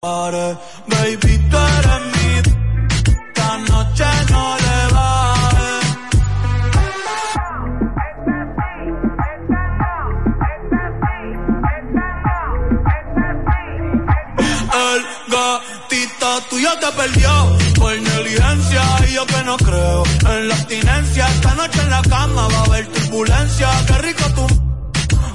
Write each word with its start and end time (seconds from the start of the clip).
Baby, 0.00 1.38
tú 1.50 1.56
eres 1.56 2.00
mi. 2.14 2.30
Esta 3.10 3.58
noche 3.58 4.04
no 4.30 4.56
le 4.56 4.94
baje. 4.94 5.80
El 14.72 15.02
gatito 15.32 16.42
tuyo 16.48 16.70
te 16.78 16.92
perdió 16.92 17.58
por 17.74 18.00
negligencia 18.00 18.82
y 19.08 19.14
yo 19.14 19.26
que 19.26 19.42
no 19.42 19.56
creo 19.56 20.04
en 20.28 20.46
la 20.46 20.54
abstinencia. 20.54 21.26
Esta 21.26 21.54
noche 21.56 21.80
en 21.82 21.90
la 21.90 22.02
cama 22.02 22.46
va 22.46 22.58
a 22.58 22.64
haber 22.66 22.86
turbulencia. 22.86 23.68
Qué 23.88 23.98
rico 23.98 24.24
tú. 24.36 24.46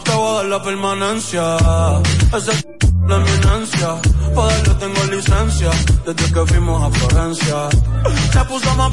Te 0.06 0.12
voy 0.16 0.30
a 0.30 0.34
dar 0.36 0.46
la 0.46 0.64
permanencia. 0.64 1.58
Desde 6.16 6.34
que 6.34 6.46
fuimos 6.46 6.84
a 6.84 6.90
Florencia. 6.92 7.70
Se 8.32 8.46
puso 8.46 8.76
más, 8.76 8.92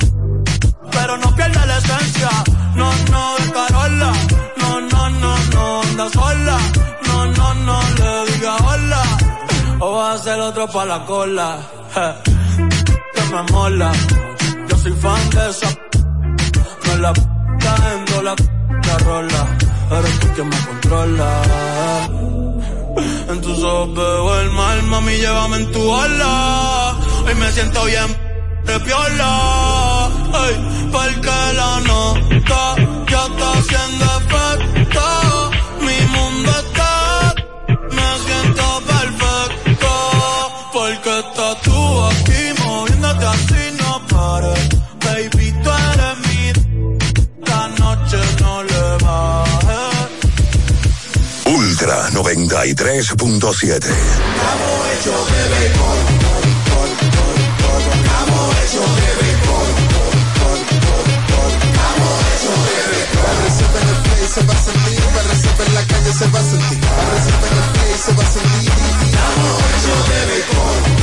pero 0.93 1.17
no 1.19 1.35
pierde 1.35 1.67
la 1.67 1.79
esencia. 1.79 2.31
No, 2.75 2.91
no, 3.11 3.37
de 3.39 3.53
Carola. 3.53 4.13
No, 4.59 4.81
no, 4.81 5.11
no, 5.11 5.37
no, 5.55 5.83
anda 5.83 6.09
sola. 6.11 6.59
No, 7.07 7.27
no, 7.27 7.55
no, 7.55 7.81
le 7.99 8.33
diga 8.33 8.57
hola. 8.57 9.03
O 9.81 9.93
va 9.93 10.13
a 10.13 10.19
ser 10.19 10.39
otro 10.41 10.69
pa' 10.69 10.85
la 10.85 11.05
cola. 11.07 11.59
Que 13.15 13.23
me 13.35 13.43
mola. 13.53 13.93
Yo 14.69 14.77
soy 14.79 14.93
fan 14.93 15.31
de 15.31 15.51
esa. 15.51 15.69
No 16.87 16.97
la 16.99 17.13
cayendo 17.13 18.23
la, 18.23 18.35
la 18.87 18.99
rola. 18.99 19.47
Eres 19.91 20.21
tú 20.21 20.29
quien 20.35 20.49
me 20.49 20.57
controla. 20.67 21.43
En 23.29 23.41
tus 23.41 23.63
ojos 23.63 23.95
veo 23.95 24.41
el 24.41 24.51
mal, 24.51 24.83
mami, 24.85 25.13
llévame 25.13 25.57
en 25.59 25.73
tu 25.73 25.95
ala. 25.97 26.90
Hoy 27.31 27.37
me 27.37 27.53
siento 27.53 27.85
bien 27.85 28.17
de 28.65 28.81
piola. 28.81 30.07
Ay, 30.33 30.89
porque 30.91 31.37
la 31.55 31.81
nota 31.87 32.77
ya 33.09 33.27
está 33.27 33.53
haciendo 33.53 34.05
efecto. 34.21 35.51
Mi 35.81 35.99
mundo 36.09 36.51
está, 36.51 37.35
me 37.93 38.09
siento 38.27 38.83
perfecto. 38.95 39.91
Porque 40.73 41.19
estás 41.21 41.63
tú 41.63 42.05
aquí 42.07 42.63
moviéndote 42.65 43.27
así, 43.27 43.63
no 43.79 44.07
pares. 44.09 44.69
Baby, 45.05 45.55
tú 45.63 45.71
eres 45.71 46.17
mi, 46.27 46.49
esta 47.39 47.69
noche 47.79 48.19
no 48.41 48.63
le 48.65 48.83
bajes. 49.05 50.11
Ultra 51.45 52.11
93.7. 52.11 53.75
Estamos 53.77 54.81
hechos 54.93 55.33
de 55.33 55.49
béisbol. 55.49 56.20
Se 64.31 64.45
va 64.45 64.55
a 64.55 64.57
sentir, 64.57 65.01
la 65.13 65.23
reserva 65.23 65.65
en 65.67 65.75
la 65.75 65.83
calle 65.83 66.13
se 66.13 66.27
va 66.29 66.39
a 66.39 66.43
sentir, 66.43 66.79
la 66.79 67.05
reserva 67.15 67.49
en 67.49 67.57
el 67.57 67.71
play 67.73 67.95
se 67.99 68.13
va 68.15 68.23
a 68.23 68.27
sentir. 68.27 68.71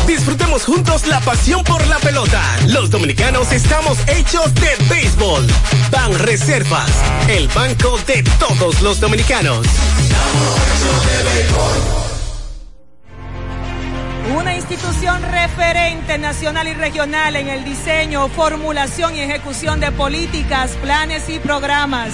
Disfrutemos 0.08 0.64
juntos 0.64 1.08
la 1.08 1.20
pasión 1.20 1.62
por 1.66 1.86
la 1.88 2.00
pelota. 2.00 2.42
Los 2.68 2.90
dominicanos 2.90 3.52
estamos 3.52 3.98
hechos 4.08 4.54
de 4.56 4.70
béisbol. 4.90 5.46
Ban 5.92 6.18
Reservas, 6.20 6.90
el 7.28 7.50
banco 7.50 8.00
de 8.08 8.24
todos 8.40 8.82
los 8.82 9.02
dominicanos. 9.02 9.68
Una 14.38 14.56
institución 14.56 15.22
referente 15.24 16.18
nacional 16.18 16.68
y 16.70 16.74
regional 16.76 17.36
en 17.36 17.50
el 17.50 17.66
diseño, 17.66 18.30
formulación 18.30 19.18
y 19.18 19.20
ejecución 19.20 19.82
de 19.82 19.92
políticas, 19.92 20.72
planes 20.82 21.28
y 21.28 21.40
programas 21.40 22.14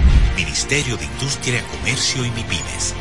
Ministerio 0.43 0.97
de 0.97 1.05
Industria, 1.05 1.63
Comercio 1.69 2.25
y 2.25 2.31
MIPIMES. 2.31 2.95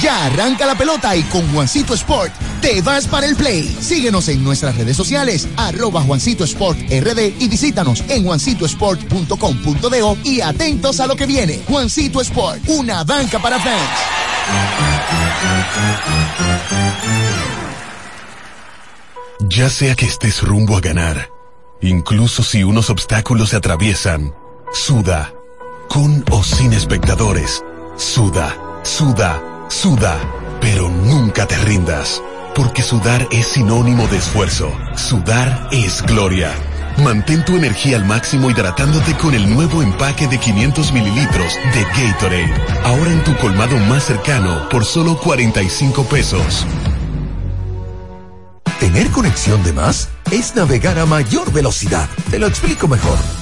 Ya 0.00 0.26
arranca 0.26 0.66
la 0.66 0.76
pelota 0.76 1.16
y 1.16 1.24
con 1.24 1.52
Juancito 1.52 1.94
Sport 1.94 2.32
te 2.60 2.80
vas 2.80 3.08
para 3.08 3.26
el 3.26 3.34
play. 3.34 3.64
Síguenos 3.80 4.28
en 4.28 4.44
nuestras 4.44 4.76
redes 4.76 4.96
sociales, 4.96 5.48
arroba 5.56 6.00
Juancito 6.02 6.44
Sport 6.44 6.78
RD 6.78 7.40
y 7.40 7.48
visítanos 7.48 8.04
en 8.08 8.24
juancitosport.com.de 8.24 10.16
y 10.22 10.40
atentos 10.40 11.00
a 11.00 11.08
lo 11.08 11.16
que 11.16 11.26
viene. 11.26 11.60
Juancito 11.66 12.20
Sport, 12.20 12.62
una 12.68 13.02
banca 13.02 13.40
para 13.40 13.58
fans. 13.58 13.90
Ya 19.48 19.68
sea 19.70 19.96
que 19.96 20.06
estés 20.06 20.40
rumbo 20.42 20.76
a 20.76 20.80
ganar, 20.80 21.30
incluso 21.80 22.44
si 22.44 22.62
unos 22.62 22.90
obstáculos 22.90 23.50
se 23.50 23.56
atraviesan, 23.56 24.32
suda, 24.72 25.34
con 25.88 26.24
o 26.30 26.42
sin 26.42 26.72
espectadores, 26.72 27.62
suda, 27.96 28.56
suda, 28.82 29.40
suda, 29.68 30.18
pero 30.60 30.88
nunca 30.88 31.46
te 31.46 31.56
rindas, 31.58 32.22
porque 32.54 32.82
sudar 32.82 33.28
es 33.30 33.46
sinónimo 33.48 34.06
de 34.08 34.16
esfuerzo, 34.16 34.72
sudar 34.96 35.68
es 35.72 36.02
gloria. 36.02 36.52
Mantén 36.98 37.44
tu 37.44 37.56
energía 37.56 37.96
al 37.96 38.04
máximo 38.04 38.50
hidratándote 38.50 39.14
con 39.16 39.34
el 39.34 39.52
nuevo 39.52 39.82
empaque 39.82 40.26
de 40.26 40.38
500 40.38 40.92
mililitros 40.92 41.58
de 41.74 41.84
Gatorade, 41.84 42.52
ahora 42.84 43.12
en 43.12 43.24
tu 43.24 43.36
colmado 43.36 43.76
más 43.76 44.04
cercano 44.04 44.68
por 44.70 44.84
solo 44.84 45.18
45 45.18 46.04
pesos. 46.04 46.66
Tener 48.80 49.08
conexión 49.10 49.62
de 49.62 49.72
más 49.72 50.08
es 50.30 50.54
navegar 50.54 50.98
a 50.98 51.06
mayor 51.06 51.52
velocidad. 51.52 52.08
Te 52.30 52.38
lo 52.38 52.46
explico 52.46 52.88
mejor. 52.88 53.41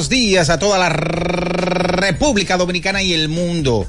Buenos 0.00 0.08
días 0.08 0.48
a 0.48 0.58
toda 0.58 0.78
la 0.78 0.88
República 0.88 2.56
Dominicana 2.56 3.02
y 3.02 3.12
el 3.12 3.28
mundo. 3.28 3.86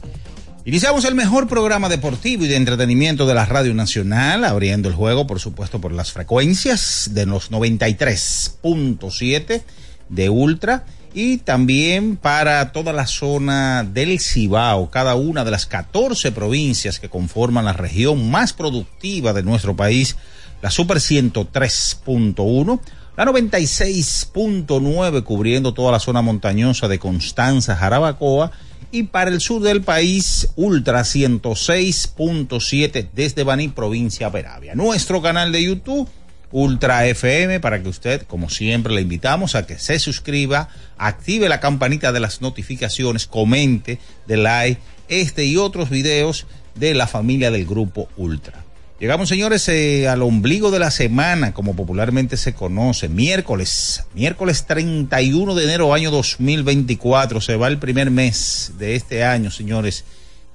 Iniciamos 0.65 1.05
el 1.05 1.15
mejor 1.15 1.47
programa 1.47 1.87
deportivo 1.87 2.43
y 2.43 2.49
de 2.49 2.57
entretenimiento 2.57 3.25
de 3.25 3.33
la 3.33 3.45
Radio 3.45 3.73
Nacional, 3.73 4.43
abriendo 4.43 4.89
el 4.89 4.95
juego, 4.95 5.25
por 5.25 5.39
supuesto, 5.39 5.79
por 5.79 5.93
las 5.93 6.11
frecuencias 6.11 7.11
de 7.13 7.25
los 7.25 7.49
93.7 7.49 9.61
de 10.09 10.29
Ultra 10.29 10.83
y 11.13 11.37
también 11.37 12.17
para 12.17 12.73
toda 12.73 12.91
la 12.91 13.07
zona 13.07 13.85
del 13.85 14.19
Cibao, 14.19 14.91
cada 14.91 15.15
una 15.15 15.45
de 15.45 15.51
las 15.51 15.65
14 15.65 16.33
provincias 16.33 16.99
que 16.99 17.07
conforman 17.07 17.63
la 17.63 17.71
región 17.71 18.29
más 18.29 18.51
productiva 18.51 19.31
de 19.31 19.43
nuestro 19.43 19.77
país, 19.77 20.17
la 20.61 20.71
Super 20.71 20.97
103.1 20.97 22.81
la 23.25 23.31
96.9 23.31 25.23
cubriendo 25.23 25.73
toda 25.75 25.91
la 25.91 25.99
zona 25.99 26.23
montañosa 26.23 26.87
de 26.87 26.97
Constanza, 26.97 27.75
Jarabacoa 27.75 28.49
y 28.91 29.03
para 29.03 29.29
el 29.29 29.41
sur 29.41 29.61
del 29.61 29.83
país 29.83 30.49
Ultra 30.55 31.01
106.7 31.01 33.09
desde 33.13 33.43
Baní, 33.43 33.67
provincia 33.67 34.31
Peravia. 34.31 34.73
Nuestro 34.73 35.21
canal 35.21 35.51
de 35.51 35.63
YouTube 35.63 36.09
Ultra 36.51 37.05
FM 37.05 37.59
para 37.59 37.83
que 37.83 37.89
usted, 37.89 38.23
como 38.23 38.49
siempre, 38.49 38.95
le 38.95 39.01
invitamos 39.01 39.53
a 39.53 39.67
que 39.67 39.77
se 39.77 39.99
suscriba, 39.99 40.69
active 40.97 41.47
la 41.47 41.59
campanita 41.59 42.11
de 42.11 42.21
las 42.21 42.41
notificaciones, 42.41 43.27
comente, 43.27 43.99
de 44.25 44.37
like 44.37 44.81
este 45.09 45.45
y 45.45 45.57
otros 45.57 45.91
videos 45.91 46.47
de 46.73 46.95
la 46.95 47.05
familia 47.05 47.51
del 47.51 47.67
grupo 47.67 48.09
Ultra. 48.17 48.60
Llegamos, 49.01 49.29
señores, 49.29 49.67
eh, 49.67 50.07
al 50.07 50.21
ombligo 50.21 50.69
de 50.69 50.77
la 50.77 50.91
semana, 50.91 51.55
como 51.55 51.75
popularmente 51.75 52.37
se 52.37 52.53
conoce, 52.53 53.09
miércoles, 53.09 54.03
miércoles 54.13 54.67
31 54.67 55.55
de 55.55 55.63
enero, 55.63 55.95
año 55.95 56.11
2024. 56.11 57.41
Se 57.41 57.55
va 57.55 57.67
el 57.67 57.79
primer 57.79 58.11
mes 58.11 58.73
de 58.77 58.93
este 58.93 59.23
año, 59.23 59.49
señores, 59.49 60.05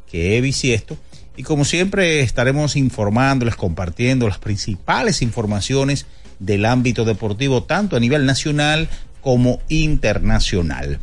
que 0.08 0.37
he 0.37 0.40
bisiesto. 0.40 0.96
Y 1.37 1.43
como 1.43 1.64
siempre, 1.64 2.20
estaremos 2.20 2.76
informándoles, 2.76 3.56
compartiendo 3.56 4.28
las 4.28 4.38
principales 4.38 5.22
informaciones 5.22 6.06
del 6.38 6.66
ámbito 6.66 7.04
deportivo, 7.04 7.64
tanto 7.64 7.96
a 7.96 8.00
nivel 8.00 8.26
nacional 8.26 8.88
como 9.22 9.58
internacional. 9.69 11.00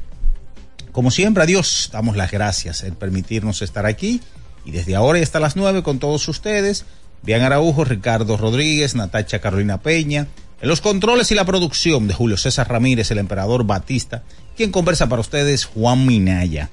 Como 0.94 1.12
siempre, 1.12 1.44
a 1.44 1.46
Dios 1.46 1.90
damos 1.92 2.16
las 2.16 2.32
gracias 2.32 2.84
en 2.84 2.96
permitirnos 2.96 3.62
estar 3.62 3.86
aquí. 3.86 4.22
Y 4.64 4.72
desde 4.72 4.96
ahora 4.96 5.20
y 5.20 5.24
hasta 5.24 5.42
las 5.42 5.58
9 5.58 5.84
con 5.84 6.00
todos 6.00 6.26
ustedes 6.30 6.86
Bian 7.24 7.42
Araujo, 7.42 7.86
Ricardo 7.86 8.38
Rodríguez, 8.38 8.96
Natacha 8.96 9.40
Carolina 9.40 9.82
Peña. 9.82 10.28
En 10.62 10.70
los 10.70 10.82
controles 10.82 11.32
y 11.32 11.36
la 11.36 11.46
producción 11.46 12.08
de 12.08 12.14
Julio 12.14 12.38
César 12.38 12.70
Ramírez, 12.70 13.12
el 13.12 13.18
emperador 13.18 13.66
Batista, 13.66 14.24
quien 14.56 14.72
conversa 14.72 15.08
para 15.08 15.22
ustedes, 15.22 15.66
Juan 15.66 16.06
Minaya. 16.06 16.70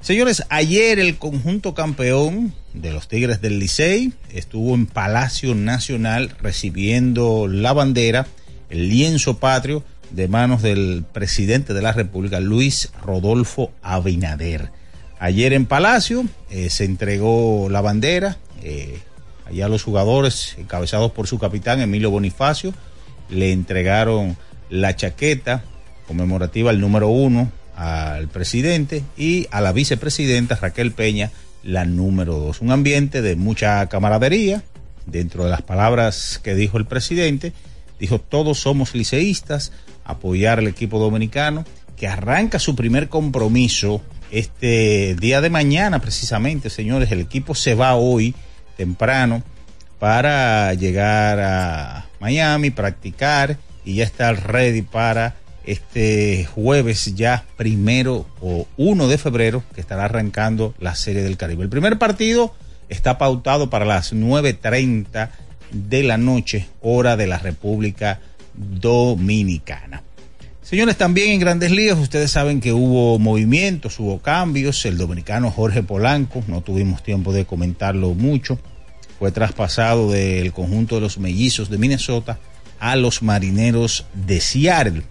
Señores, 0.00 0.44
ayer 0.50 0.98
el 0.98 1.16
conjunto 1.16 1.74
campeón 1.74 2.54
de 2.74 2.92
los 2.92 3.08
Tigres 3.08 3.40
del 3.40 3.58
Licey 3.58 4.12
estuvo 4.32 4.74
en 4.74 4.86
Palacio 4.86 5.54
Nacional 5.54 6.32
recibiendo 6.40 7.48
la 7.48 7.72
bandera, 7.72 8.26
el 8.70 8.88
lienzo 8.88 9.38
patrio 9.38 9.82
de 10.10 10.28
manos 10.28 10.62
del 10.62 11.04
presidente 11.12 11.74
de 11.74 11.82
la 11.82 11.92
República, 11.92 12.38
Luis 12.40 12.90
Rodolfo 13.02 13.72
Abinader. 13.82 14.70
Ayer 15.18 15.54
en 15.54 15.66
Palacio 15.66 16.24
eh, 16.50 16.70
se 16.70 16.84
entregó 16.84 17.68
la 17.70 17.80
bandera, 17.80 18.36
eh, 18.62 19.00
Allá 19.46 19.68
los 19.68 19.84
jugadores, 19.84 20.56
encabezados 20.58 21.12
por 21.12 21.26
su 21.26 21.38
capitán 21.38 21.80
Emilio 21.80 22.10
Bonifacio, 22.10 22.74
le 23.30 23.52
entregaron 23.52 24.36
la 24.70 24.96
chaqueta 24.96 25.64
conmemorativa 26.06 26.70
al 26.70 26.80
número 26.80 27.08
uno 27.08 27.50
al 27.76 28.28
presidente 28.28 29.04
y 29.16 29.46
a 29.50 29.60
la 29.60 29.72
vicepresidenta 29.72 30.56
Raquel 30.56 30.92
Peña 30.92 31.30
la 31.62 31.84
número 31.84 32.38
dos. 32.38 32.60
Un 32.60 32.70
ambiente 32.70 33.22
de 33.22 33.36
mucha 33.36 33.86
camaradería. 33.88 34.62
Dentro 35.04 35.44
de 35.44 35.50
las 35.50 35.62
palabras 35.62 36.40
que 36.42 36.56
dijo 36.56 36.78
el 36.78 36.86
presidente, 36.86 37.52
dijo 38.00 38.18
todos 38.18 38.58
somos 38.58 38.92
liceístas, 38.94 39.70
apoyar 40.04 40.58
al 40.58 40.66
equipo 40.66 40.98
dominicano 40.98 41.64
que 41.96 42.08
arranca 42.08 42.58
su 42.58 42.74
primer 42.74 43.08
compromiso 43.08 44.02
este 44.32 45.14
día 45.14 45.40
de 45.40 45.50
mañana 45.50 46.00
precisamente, 46.00 46.70
señores. 46.70 47.12
El 47.12 47.20
equipo 47.20 47.54
se 47.54 47.74
va 47.76 47.94
hoy 47.94 48.34
temprano 48.76 49.42
para 49.98 50.72
llegar 50.74 51.40
a 51.40 52.06
Miami, 52.20 52.70
practicar 52.70 53.56
y 53.84 53.96
ya 53.96 54.04
estar 54.04 54.52
ready 54.52 54.82
para 54.82 55.34
este 55.64 56.44
jueves 56.44 57.14
ya 57.14 57.44
primero 57.56 58.26
o 58.40 58.66
1 58.76 59.08
de 59.08 59.18
febrero 59.18 59.62
que 59.74 59.80
estará 59.80 60.04
arrancando 60.04 60.74
la 60.78 60.94
Serie 60.94 61.22
del 61.22 61.36
Caribe. 61.36 61.64
El 61.64 61.68
primer 61.68 61.98
partido 61.98 62.54
está 62.88 63.18
pautado 63.18 63.68
para 63.68 63.84
las 63.84 64.12
9.30 64.12 65.30
de 65.72 66.02
la 66.02 66.18
noche, 66.18 66.68
hora 66.80 67.16
de 67.16 67.26
la 67.26 67.38
República 67.38 68.20
Dominicana. 68.54 70.02
Señores, 70.68 70.96
también 70.96 71.30
en 71.30 71.38
Grandes 71.38 71.70
Ligas, 71.70 71.96
ustedes 71.96 72.32
saben 72.32 72.60
que 72.60 72.72
hubo 72.72 73.20
movimientos, 73.20 74.00
hubo 74.00 74.18
cambios. 74.18 74.84
El 74.84 74.98
dominicano 74.98 75.52
Jorge 75.52 75.84
Polanco, 75.84 76.42
no 76.48 76.60
tuvimos 76.60 77.04
tiempo 77.04 77.32
de 77.32 77.44
comentarlo 77.44 78.14
mucho, 78.14 78.58
fue 79.20 79.30
traspasado 79.30 80.10
del 80.10 80.52
conjunto 80.52 80.96
de 80.96 81.02
los 81.02 81.18
mellizos 81.18 81.70
de 81.70 81.78
Minnesota 81.78 82.40
a 82.80 82.96
los 82.96 83.22
marineros 83.22 84.06
de 84.12 84.40
Seattle. 84.40 85.04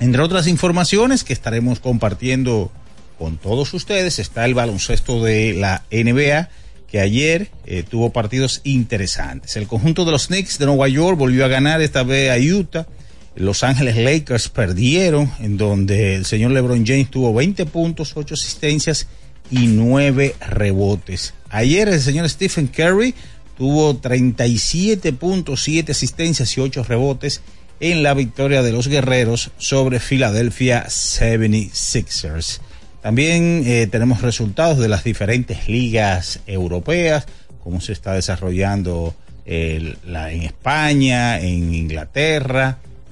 Entre 0.00 0.20
otras 0.20 0.48
informaciones 0.48 1.22
que 1.22 1.34
estaremos 1.34 1.78
compartiendo 1.78 2.72
con 3.16 3.36
todos 3.36 3.74
ustedes 3.74 4.18
está 4.18 4.44
el 4.44 4.54
baloncesto 4.54 5.22
de 5.22 5.54
la 5.54 5.84
NBA 5.92 6.48
que 6.88 6.98
ayer 6.98 7.48
eh, 7.64 7.84
tuvo 7.88 8.10
partidos 8.10 8.60
interesantes. 8.64 9.54
El 9.56 9.68
conjunto 9.68 10.04
de 10.04 10.10
los 10.10 10.26
Knicks 10.26 10.58
de 10.58 10.66
Nueva 10.66 10.88
York 10.88 11.16
volvió 11.16 11.44
a 11.44 11.48
ganar 11.48 11.80
esta 11.80 12.02
vez 12.02 12.32
a 12.32 12.38
Utah. 12.56 12.88
Los 13.36 13.64
Ángeles 13.64 13.96
Lakers 13.96 14.48
perdieron, 14.48 15.30
en 15.40 15.56
donde 15.56 16.14
el 16.14 16.24
señor 16.24 16.52
LeBron 16.52 16.86
James 16.86 17.10
tuvo 17.10 17.34
20 17.34 17.66
puntos, 17.66 18.12
8 18.14 18.34
asistencias 18.34 19.08
y 19.50 19.66
9 19.66 20.36
rebotes. 20.40 21.34
Ayer 21.50 21.88
el 21.88 22.00
señor 22.00 22.28
Stephen 22.28 22.68
Curry 22.68 23.14
tuvo 23.58 24.00
37.7 24.00 25.90
asistencias 25.90 26.56
y 26.56 26.60
8 26.60 26.84
rebotes 26.84 27.40
en 27.80 28.04
la 28.04 28.14
victoria 28.14 28.62
de 28.62 28.70
los 28.70 28.86
guerreros 28.86 29.50
sobre 29.58 29.98
Philadelphia 29.98 30.86
76ers. 30.86 32.60
También 33.02 33.64
eh, 33.66 33.88
tenemos 33.90 34.22
resultados 34.22 34.78
de 34.78 34.88
las 34.88 35.02
diferentes 35.04 35.68
ligas 35.68 36.40
europeas, 36.46 37.26
cómo 37.62 37.80
se 37.80 37.92
está 37.92 38.14
desarrollando 38.14 39.14
la, 39.44 40.32
en 40.32 40.42
España, 40.42 41.38
en 41.38 41.74
Inglaterra, 41.74 42.78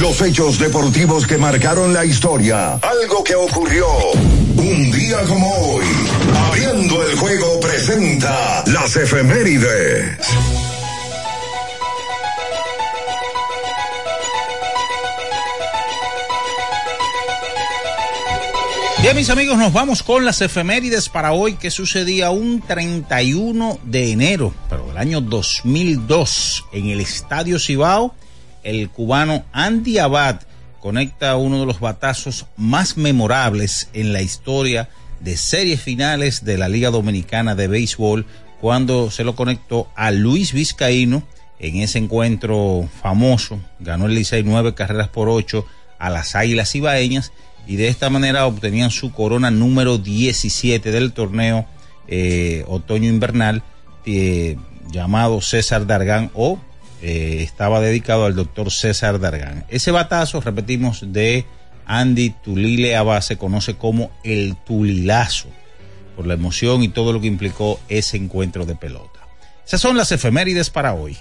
Los 0.00 0.22
hechos 0.22 0.60
deportivos 0.60 1.26
que 1.26 1.36
marcaron 1.38 1.92
la 1.92 2.04
historia. 2.04 2.74
Algo 2.74 3.24
que 3.24 3.34
ocurrió 3.34 3.86
un 4.56 4.92
día 4.92 5.18
como 5.24 5.50
hoy. 5.50 5.84
Abriendo 6.46 7.02
el 7.04 7.16
juego 7.16 7.58
presenta 7.58 8.62
las 8.66 8.94
efemérides. 8.94 10.18
Bien, 19.02 19.16
mis 19.16 19.30
amigos, 19.30 19.58
nos 19.58 19.72
vamos 19.72 20.04
con 20.04 20.24
las 20.24 20.40
efemérides 20.42 21.08
para 21.08 21.32
hoy 21.32 21.54
que 21.54 21.72
sucedía 21.72 22.30
un 22.30 22.60
31 22.60 23.80
de 23.82 24.12
enero, 24.12 24.54
pero 24.70 24.86
del 24.86 24.98
año 24.98 25.20
2002, 25.20 26.66
en 26.72 26.90
el 26.90 27.00
Estadio 27.00 27.58
Cibao, 27.58 28.14
el 28.68 28.90
cubano 28.90 29.44
Andy 29.52 29.98
Abad 29.98 30.40
conecta 30.80 31.36
uno 31.36 31.60
de 31.60 31.66
los 31.66 31.80
batazos 31.80 32.46
más 32.56 32.96
memorables 32.96 33.88
en 33.94 34.12
la 34.12 34.22
historia 34.22 34.88
de 35.20 35.36
series 35.36 35.80
finales 35.80 36.44
de 36.44 36.58
la 36.58 36.68
Liga 36.68 36.90
Dominicana 36.90 37.54
de 37.54 37.66
Béisbol 37.66 38.26
cuando 38.60 39.10
se 39.10 39.24
lo 39.24 39.34
conectó 39.34 39.88
a 39.96 40.10
Luis 40.10 40.52
Vizcaíno 40.52 41.22
en 41.58 41.76
ese 41.76 41.98
encuentro 41.98 42.88
famoso. 43.02 43.58
Ganó 43.80 44.06
el 44.06 44.14
Licey 44.14 44.42
nueve 44.44 44.74
carreras 44.74 45.08
por 45.08 45.28
ocho 45.28 45.66
a 45.98 46.10
las 46.10 46.36
Águilas 46.36 46.74
Ibaeñas 46.74 47.32
y 47.66 47.76
de 47.76 47.88
esta 47.88 48.10
manera 48.10 48.46
obtenían 48.46 48.90
su 48.90 49.12
corona 49.12 49.50
número 49.50 49.98
17 49.98 50.90
del 50.92 51.12
torneo 51.12 51.66
eh, 52.06 52.64
otoño-invernal 52.68 53.62
eh, 54.06 54.56
llamado 54.90 55.40
César 55.40 55.86
Dargán 55.86 56.30
o 56.34 56.58
eh, 57.02 57.40
estaba 57.42 57.80
dedicado 57.80 58.24
al 58.24 58.34
doctor 58.34 58.70
César 58.70 59.20
Dargán. 59.20 59.66
Ese 59.68 59.90
batazo, 59.90 60.40
repetimos, 60.40 61.12
de 61.12 61.44
Andy 61.86 62.30
Tulile 62.30 62.96
Abad 62.96 63.20
se 63.22 63.36
conoce 63.36 63.76
como 63.76 64.10
el 64.24 64.56
Tulilazo 64.66 65.48
por 66.16 66.26
la 66.26 66.34
emoción 66.34 66.82
y 66.82 66.88
todo 66.88 67.12
lo 67.12 67.20
que 67.20 67.28
implicó 67.28 67.78
ese 67.88 68.16
encuentro 68.16 68.66
de 68.66 68.74
pelota. 68.74 69.20
Esas 69.66 69.80
son 69.80 69.96
las 69.96 70.10
efemérides 70.12 70.70
para 70.70 70.94
hoy. 70.94 71.16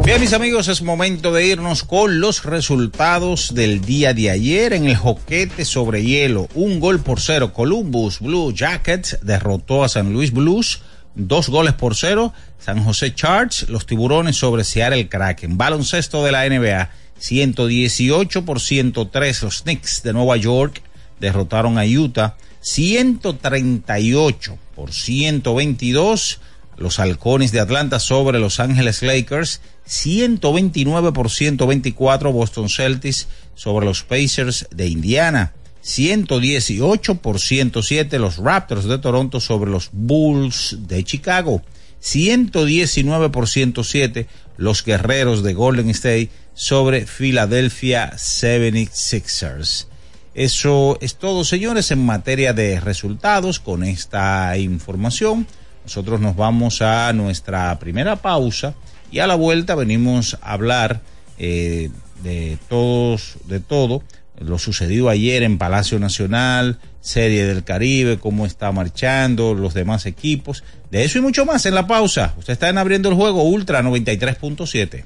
Bien, 0.05 0.21
mis 0.21 0.35
amigos, 0.35 0.69
es 0.69 0.83
momento 0.83 1.33
de 1.33 1.47
irnos 1.47 1.83
con 1.83 2.21
los 2.21 2.45
resultados 2.45 3.55
del 3.55 3.81
día 3.81 4.13
de 4.13 4.31
ayer 4.31 4.75
en 4.75 4.85
el 4.85 4.97
joquete 4.97 5.65
sobre 5.65 6.03
hielo. 6.05 6.47
Un 6.55 6.79
gol 6.79 7.01
por 7.01 7.21
cero. 7.21 7.55
Columbus 7.55 8.21
Blue 8.21 8.53
Jackets 8.53 9.19
derrotó 9.23 9.83
a 9.83 9.89
San 9.89 10.13
Luis 10.13 10.31
Blues. 10.31 10.83
Dos 11.15 11.49
goles 11.49 11.73
por 11.73 11.97
cero. 11.97 12.35
San 12.59 12.85
José 12.85 13.15
Charge, 13.15 13.65
los 13.69 13.87
tiburones 13.87 14.37
sobre 14.37 14.65
Seattle 14.65 15.09
Kraken. 15.09 15.57
Baloncesto 15.57 16.23
de 16.23 16.33
la 16.33 16.47
NBA. 16.51 16.91
118 17.25 18.45
por 18.45 18.61
103. 18.61 19.43
Los 19.43 19.63
Knicks 19.63 20.03
de 20.03 20.13
Nueva 20.13 20.37
York 20.37 20.83
derrotaron 21.21 21.79
a 21.79 21.85
Utah. 21.87 22.37
138 22.61 24.59
por 24.75 24.93
122 24.93 26.41
los 26.77 26.99
halcones 26.99 27.53
de 27.53 27.61
Atlanta 27.61 28.01
sobre 28.01 28.39
Los 28.41 28.59
Ángeles 28.59 29.03
Lakers, 29.03 29.61
129 29.85 31.13
por 31.13 31.31
124 31.31 32.33
Boston 32.33 32.69
Celtics 32.69 33.29
sobre 33.55 33.87
los 33.87 34.03
Pacers 34.03 34.67
de 34.71 34.89
Indiana, 34.89 35.53
118 35.83 37.15
por 37.17 37.39
107 37.39 38.19
los 38.19 38.39
Raptors 38.39 38.87
de 38.87 38.99
Toronto 38.99 39.39
sobre 39.41 39.71
los 39.71 39.91
Bulls 39.93 40.79
de 40.89 41.05
Chicago, 41.05 41.63
119 42.05 43.31
por 43.31 43.49
107 43.49 44.27
los 44.59 44.85
Guerreros 44.85 45.43
de 45.43 45.55
Golden 45.55 45.89
State 45.89 46.29
sobre 46.53 47.07
Philadelphia 47.07 48.13
76ers. 48.13 49.87
Eso 50.35 50.99
es 51.01 51.17
todo, 51.17 51.45
señores, 51.45 51.91
en 51.93 52.05
materia 52.05 52.53
de 52.53 52.79
resultados 52.79 53.59
con 53.59 53.85
esta 53.85 54.55
información. 54.59 55.47
Nosotros 55.85 56.21
nos 56.21 56.37
vamos 56.37 56.83
a 56.83 57.11
nuestra 57.15 57.79
primera 57.79 58.17
pausa 58.17 58.75
y 59.11 59.21
a 59.21 59.27
la 59.27 59.35
vuelta 59.35 59.75
venimos 59.75 60.37
a 60.43 60.53
hablar 60.53 61.01
eh, 61.39 61.89
de 62.23 62.59
todos, 62.69 63.37
de 63.47 63.61
todo, 63.61 64.03
lo 64.39 64.59
sucedido 64.59 65.09
ayer 65.09 65.43
en 65.43 65.59
Palacio 65.59 65.99
Nacional, 65.99 66.79
Serie 67.01 67.45
del 67.45 67.65
Caribe, 67.65 68.19
cómo 68.19 68.47
está 68.47 68.73
marchando, 68.73 69.55
los 69.55 69.75
demás 69.75 70.07
equipos, 70.07 70.65
de 70.91 71.05
eso 71.05 71.19
y 71.19 71.21
mucho 71.21 71.47
más 71.47 71.67
en 71.67 71.75
la 71.75 71.87
pausa. 71.87 72.35
Usted 72.37 72.55
está 72.55 72.69
en 72.69 72.79
abriendo 72.79 73.09
el 73.09 73.15
juego 73.15 73.45
Ultra 73.45 73.83
93.7. 73.83 75.05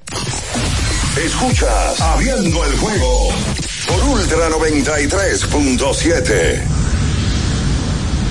Escuchas 1.25 2.01
Abriendo 2.01 2.65
el 2.65 2.77
juego 2.77 3.29
por 3.89 4.05
Ultra 4.05 4.49
93.7. 4.51 6.61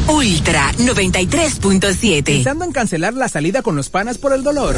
Ultra 0.07 0.71
93.7. 0.77 2.23
Pensando 2.23 2.63
en 2.63 2.71
cancelar 2.71 3.13
la 3.13 3.27
salida 3.27 3.61
con 3.61 3.75
los 3.75 3.89
panas 3.89 4.17
por 4.17 4.31
el 4.31 4.43
dolor. 4.43 4.77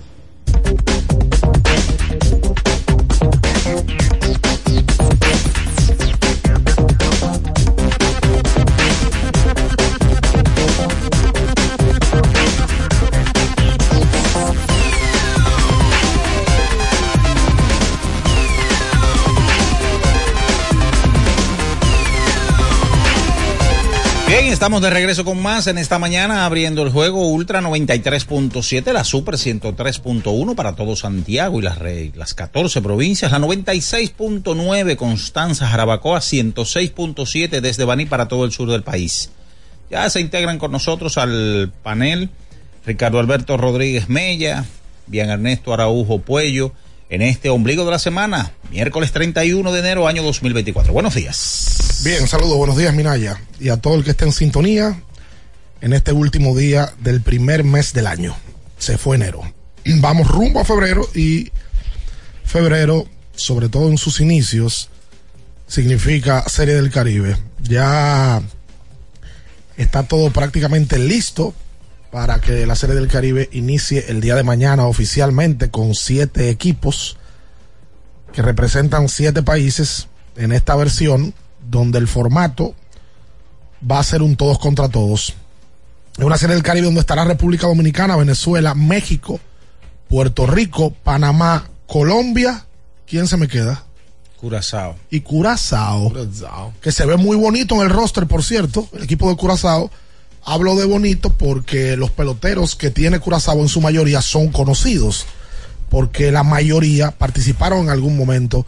Estamos 24.61 24.83
de 24.83 24.91
regreso 24.91 25.25
con 25.25 25.41
más 25.41 25.65
en 25.65 25.79
esta 25.79 25.97
mañana 25.97 26.45
abriendo 26.45 26.83
el 26.83 26.91
juego 26.91 27.27
Ultra 27.29 27.61
93.7, 27.61 28.93
la 28.93 29.03
Super 29.03 29.33
103.1 29.33 30.53
para 30.53 30.75
todo 30.75 30.95
Santiago 30.95 31.57
y 31.57 31.63
las, 31.63 31.79
re- 31.79 32.11
las 32.13 32.35
14 32.35 32.79
provincias, 32.83 33.31
la 33.31 33.39
96.9 33.39 34.95
Constanza 34.97 35.65
Jarabacoa, 35.67 36.19
106.7 36.19 37.59
desde 37.59 37.85
Baní 37.85 38.05
para 38.05 38.27
todo 38.27 38.45
el 38.45 38.51
sur 38.51 38.69
del 38.69 38.83
país. 38.83 39.31
Ya 39.89 40.07
se 40.11 40.21
integran 40.21 40.59
con 40.59 40.71
nosotros 40.71 41.17
al 41.17 41.71
panel 41.81 42.29
Ricardo 42.85 43.17
Alberto 43.17 43.57
Rodríguez 43.57 44.09
Mella, 44.09 44.65
Bien 45.07 45.31
Ernesto 45.31 45.73
Araujo 45.73 46.19
Puello, 46.19 46.71
en 47.11 47.21
este 47.21 47.49
ombligo 47.49 47.83
de 47.83 47.91
la 47.91 47.99
semana, 47.99 48.53
miércoles 48.71 49.11
31 49.11 49.73
de 49.73 49.79
enero, 49.79 50.07
año 50.07 50.23
2024. 50.23 50.93
Buenos 50.93 51.13
días. 51.13 51.99
Bien, 52.05 52.25
saludos, 52.25 52.55
buenos 52.55 52.77
días 52.77 52.95
Minaya 52.95 53.39
y 53.59 53.67
a 53.67 53.75
todo 53.75 53.95
el 53.95 54.05
que 54.05 54.11
esté 54.11 54.23
en 54.23 54.31
sintonía 54.31 54.97
en 55.81 55.91
este 55.91 56.13
último 56.13 56.55
día 56.57 56.93
del 56.99 57.19
primer 57.21 57.65
mes 57.65 57.91
del 57.91 58.07
año. 58.07 58.33
Se 58.77 58.97
fue 58.97 59.17
enero. 59.17 59.41
Vamos 59.99 60.29
rumbo 60.29 60.61
a 60.61 60.65
febrero 60.65 61.05
y 61.13 61.51
febrero, 62.45 63.05
sobre 63.35 63.67
todo 63.67 63.89
en 63.89 63.97
sus 63.97 64.21
inicios, 64.21 64.89
significa 65.67 66.47
Serie 66.47 66.75
del 66.75 66.91
Caribe. 66.91 67.35
Ya 67.61 68.41
está 69.75 70.03
todo 70.03 70.31
prácticamente 70.31 70.97
listo 70.97 71.53
para 72.11 72.41
que 72.41 72.65
la 72.65 72.75
Serie 72.75 72.95
del 72.95 73.07
Caribe 73.07 73.49
inicie 73.53 74.05
el 74.09 74.19
día 74.19 74.35
de 74.35 74.43
mañana 74.43 74.85
oficialmente 74.85 75.71
con 75.71 75.95
siete 75.95 76.49
equipos 76.49 77.17
que 78.33 78.41
representan 78.41 79.09
siete 79.09 79.43
países 79.43 80.07
en 80.35 80.51
esta 80.51 80.75
versión 80.75 81.33
donde 81.69 81.99
el 81.99 82.07
formato 82.07 82.75
va 83.89 83.99
a 83.99 84.03
ser 84.03 84.21
un 84.21 84.35
todos 84.35 84.59
contra 84.59 84.89
todos. 84.89 85.33
Es 86.17 86.23
una 86.23 86.37
serie 86.37 86.55
del 86.55 86.63
Caribe 86.63 86.85
donde 86.85 86.99
estará 86.99 87.23
República 87.23 87.67
Dominicana, 87.67 88.17
Venezuela, 88.17 88.75
México, 88.75 89.39
Puerto 90.09 90.45
Rico, 90.45 90.93
Panamá, 91.03 91.69
Colombia. 91.87 92.65
¿Quién 93.07 93.27
se 93.27 93.37
me 93.37 93.47
queda? 93.47 93.85
Curazao. 94.37 94.97
Y 95.09 95.21
Curazao, 95.21 96.11
que 96.81 96.91
se 96.91 97.05
ve 97.05 97.15
muy 97.15 97.37
bonito 97.37 97.75
en 97.75 97.81
el 97.81 97.89
roster, 97.89 98.27
por 98.27 98.43
cierto, 98.43 98.89
el 98.93 99.03
equipo 99.03 99.29
de 99.29 99.37
Curazao. 99.37 99.89
Hablo 100.43 100.75
de 100.75 100.85
bonito 100.85 101.29
porque 101.29 101.95
los 101.97 102.09
peloteros 102.09 102.75
que 102.75 102.89
tiene 102.89 103.19
Curazao 103.19 103.59
en 103.59 103.67
su 103.67 103.79
mayoría 103.79 104.21
son 104.21 104.51
conocidos, 104.51 105.25
porque 105.89 106.31
la 106.31 106.43
mayoría 106.43 107.11
participaron 107.11 107.81
en 107.83 107.89
algún 107.89 108.17
momento 108.17 108.65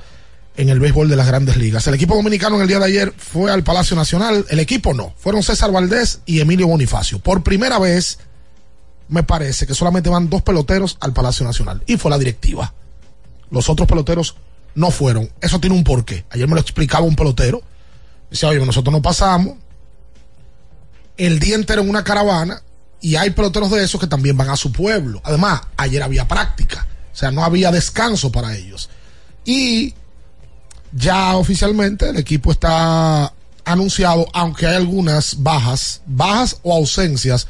en 0.55 0.69
el 0.69 0.79
béisbol 0.79 1.09
de 1.09 1.15
las 1.15 1.27
grandes 1.27 1.57
ligas. 1.57 1.88
El 1.88 1.95
equipo 1.95 2.15
dominicano 2.15 2.57
en 2.57 2.62
el 2.62 2.67
día 2.67 2.79
de 2.79 2.86
ayer 2.86 3.13
fue 3.17 3.51
al 3.51 3.63
Palacio 3.63 3.95
Nacional, 3.95 4.45
el 4.49 4.59
equipo 4.59 4.93
no, 4.93 5.13
fueron 5.17 5.41
César 5.41 5.71
Valdés 5.71 6.21
y 6.27 6.41
Emilio 6.41 6.67
Bonifacio. 6.67 7.17
Por 7.17 7.41
primera 7.41 7.79
vez, 7.79 8.19
me 9.07 9.23
parece 9.23 9.65
que 9.65 9.73
solamente 9.73 10.09
van 10.09 10.29
dos 10.29 10.43
peloteros 10.43 10.97
al 10.99 11.13
Palacio 11.13 11.45
Nacional 11.45 11.81
y 11.88 11.97
fue 11.97 12.12
la 12.12 12.19
directiva. 12.19 12.71
Los 13.49 13.67
otros 13.67 13.88
peloteros 13.88 14.36
no 14.75 14.91
fueron. 14.91 15.29
Eso 15.41 15.59
tiene 15.59 15.75
un 15.75 15.83
porqué. 15.83 16.25
Ayer 16.29 16.47
me 16.47 16.55
lo 16.55 16.62
explicaba 16.62 17.05
un 17.05 17.15
pelotero. 17.15 17.62
Dice, 18.29 18.45
oye, 18.45 18.63
nosotros 18.65 18.91
no 18.91 19.01
pasamos 19.01 19.55
el 21.17 21.39
día 21.39 21.56
entero 21.56 21.82
en 21.82 21.89
una 21.89 22.04
caravana 22.04 22.62
y 23.02 23.15
hay 23.15 23.32
peloteros 23.32 23.69
de 23.71 23.84
esos 23.84 23.99
que 23.99 24.08
también 24.08 24.38
van 24.38 24.49
a 24.49 24.56
su 24.56 24.71
pueblo. 24.71 25.21
Además, 25.23 25.62
ayer 25.78 26.02
había 26.02 26.28
práctica, 26.28 26.88
o 27.12 27.15
sea, 27.15 27.32
no 27.32 27.43
había 27.43 27.71
descanso 27.71 28.32
para 28.32 28.56
ellos. 28.56 28.89
Y 29.45 29.93
ya 30.93 31.36
oficialmente 31.36 32.10
el 32.10 32.17
equipo 32.17 32.52
está 32.52 33.34
anunciado, 33.65 34.28
aunque 34.34 34.67
hay 34.67 34.76
algunas 34.76 35.41
bajas, 35.41 36.02
bajas 36.06 36.58
o 36.63 36.73
ausencias 36.73 37.47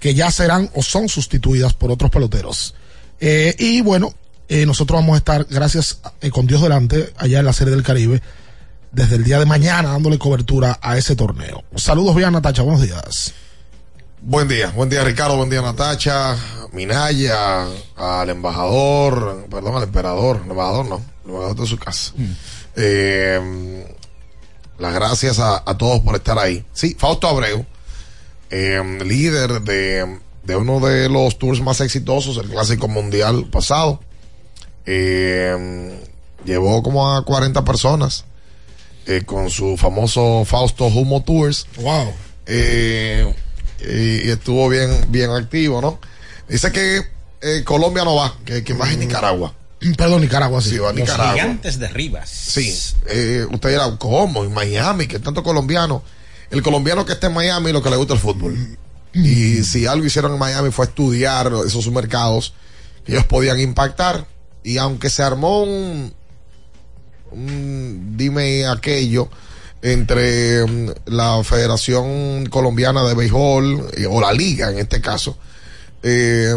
que 0.00 0.14
ya 0.14 0.30
serán 0.30 0.70
o 0.74 0.82
son 0.82 1.08
sustituidas 1.08 1.74
por 1.74 1.90
otros 1.90 2.10
peloteros. 2.10 2.74
Eh, 3.20 3.54
y 3.58 3.80
bueno, 3.80 4.14
eh, 4.48 4.64
nosotros 4.64 5.00
vamos 5.00 5.14
a 5.14 5.18
estar, 5.18 5.46
gracias 5.50 6.00
eh, 6.20 6.30
con 6.30 6.46
Dios 6.46 6.62
delante, 6.62 7.12
allá 7.16 7.40
en 7.40 7.44
la 7.44 7.52
Serie 7.52 7.74
del 7.74 7.82
Caribe, 7.82 8.22
desde 8.92 9.16
el 9.16 9.24
día 9.24 9.38
de 9.38 9.46
mañana 9.46 9.90
dándole 9.90 10.18
cobertura 10.18 10.78
a 10.82 10.96
ese 10.96 11.14
torneo. 11.16 11.62
Saludos, 11.76 12.14
bien, 12.16 12.32
Natacha, 12.32 12.62
buenos 12.62 12.82
días. 12.82 13.32
Buen 14.20 14.48
día, 14.48 14.70
buen 14.74 14.88
día 14.88 15.04
Ricardo, 15.04 15.36
buen 15.36 15.48
día 15.48 15.62
Natacha, 15.62 16.36
Minaya, 16.72 17.66
al 17.96 18.28
embajador, 18.30 19.46
perdón, 19.48 19.76
al 19.76 19.84
emperador, 19.84 20.40
el 20.44 20.50
embajador 20.50 20.86
no, 20.86 20.96
el 21.24 21.30
embajador 21.30 21.56
de 21.56 21.66
su 21.66 21.78
casa. 21.78 22.12
Eh, 22.74 23.86
Las 24.78 24.94
gracias 24.94 25.38
a, 25.38 25.62
a 25.64 25.78
todos 25.78 26.00
por 26.00 26.16
estar 26.16 26.38
ahí. 26.38 26.64
Sí, 26.72 26.96
Fausto 26.98 27.28
Abreu, 27.28 27.64
eh, 28.50 28.82
líder 29.04 29.60
de, 29.62 30.18
de 30.44 30.56
uno 30.56 30.80
de 30.80 31.08
los 31.08 31.38
tours 31.38 31.60
más 31.60 31.80
exitosos, 31.80 32.36
el 32.38 32.48
Clásico 32.50 32.88
Mundial 32.88 33.46
pasado. 33.52 34.00
Eh, 34.84 36.00
llevó 36.44 36.82
como 36.82 37.14
a 37.14 37.24
40 37.24 37.64
personas 37.64 38.24
eh, 39.08 39.22
con 39.24 39.50
su 39.50 39.76
famoso 39.76 40.44
Fausto 40.44 40.86
Humo 40.86 41.22
Tours. 41.24 41.66
Wow. 41.76 42.12
Eh, 42.46 43.34
y, 43.80 44.28
y 44.28 44.30
estuvo 44.30 44.68
bien, 44.68 44.90
bien 45.08 45.30
activo, 45.30 45.80
¿no? 45.80 45.98
Dice 46.48 46.70
que 46.72 47.02
eh, 47.40 47.62
Colombia 47.64 48.04
no 48.04 48.14
va, 48.14 48.34
que, 48.44 48.62
que 48.62 48.74
va 48.74 48.86
a 48.86 48.92
Nicaragua. 48.92 49.54
Perdón, 49.96 50.22
Nicaragua, 50.22 50.60
sí. 50.60 50.70
Sí, 50.70 50.78
va 50.78 50.88
a 50.90 50.92
Los 50.92 51.00
Nicaragua. 51.02 51.32
gigantes 51.34 51.78
de 51.78 51.88
Rivas. 51.88 52.28
Sí, 52.28 52.74
eh, 53.06 53.46
usted 53.50 53.70
dirá, 53.70 53.96
¿cómo? 53.98 54.44
En 54.44 54.52
Miami, 54.52 55.06
que 55.06 55.18
tanto 55.20 55.42
colombiano. 55.42 56.02
El 56.50 56.62
colombiano 56.62 57.04
que 57.04 57.12
está 57.12 57.28
en 57.28 57.34
Miami 57.34 57.72
lo 57.72 57.82
que 57.82 57.90
le 57.90 57.96
gusta 57.96 58.14
el 58.14 58.20
fútbol. 58.20 58.76
Y 59.12 59.62
si 59.64 59.86
algo 59.86 60.04
hicieron 60.04 60.32
en 60.32 60.38
Miami 60.38 60.70
fue 60.70 60.86
estudiar 60.86 61.52
esos 61.66 61.90
mercados 61.90 62.54
que 63.04 63.12
ellos 63.12 63.24
podían 63.26 63.60
impactar. 63.60 64.26
Y 64.64 64.78
aunque 64.78 65.10
se 65.10 65.22
armó 65.22 65.62
un, 65.62 66.12
dime 67.32 68.66
aquello 68.66 69.28
entre 69.82 70.64
mm, 70.66 70.90
la 71.06 71.42
Federación 71.44 72.46
Colombiana 72.46 73.04
de 73.04 73.14
Béisbol 73.14 73.90
eh, 73.96 74.06
o 74.06 74.20
la 74.20 74.32
Liga 74.32 74.70
en 74.70 74.78
este 74.78 75.00
caso, 75.00 75.38
eh, 76.02 76.54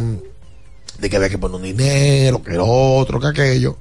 de 1.00 1.10
que 1.10 1.16
había 1.16 1.30
que 1.30 1.38
poner 1.38 1.56
un 1.56 1.64
dinero, 1.64 2.44
que 2.44 2.52
el 2.52 2.62
otro, 2.62 3.20
que 3.20 3.28
aquello. 3.28 3.78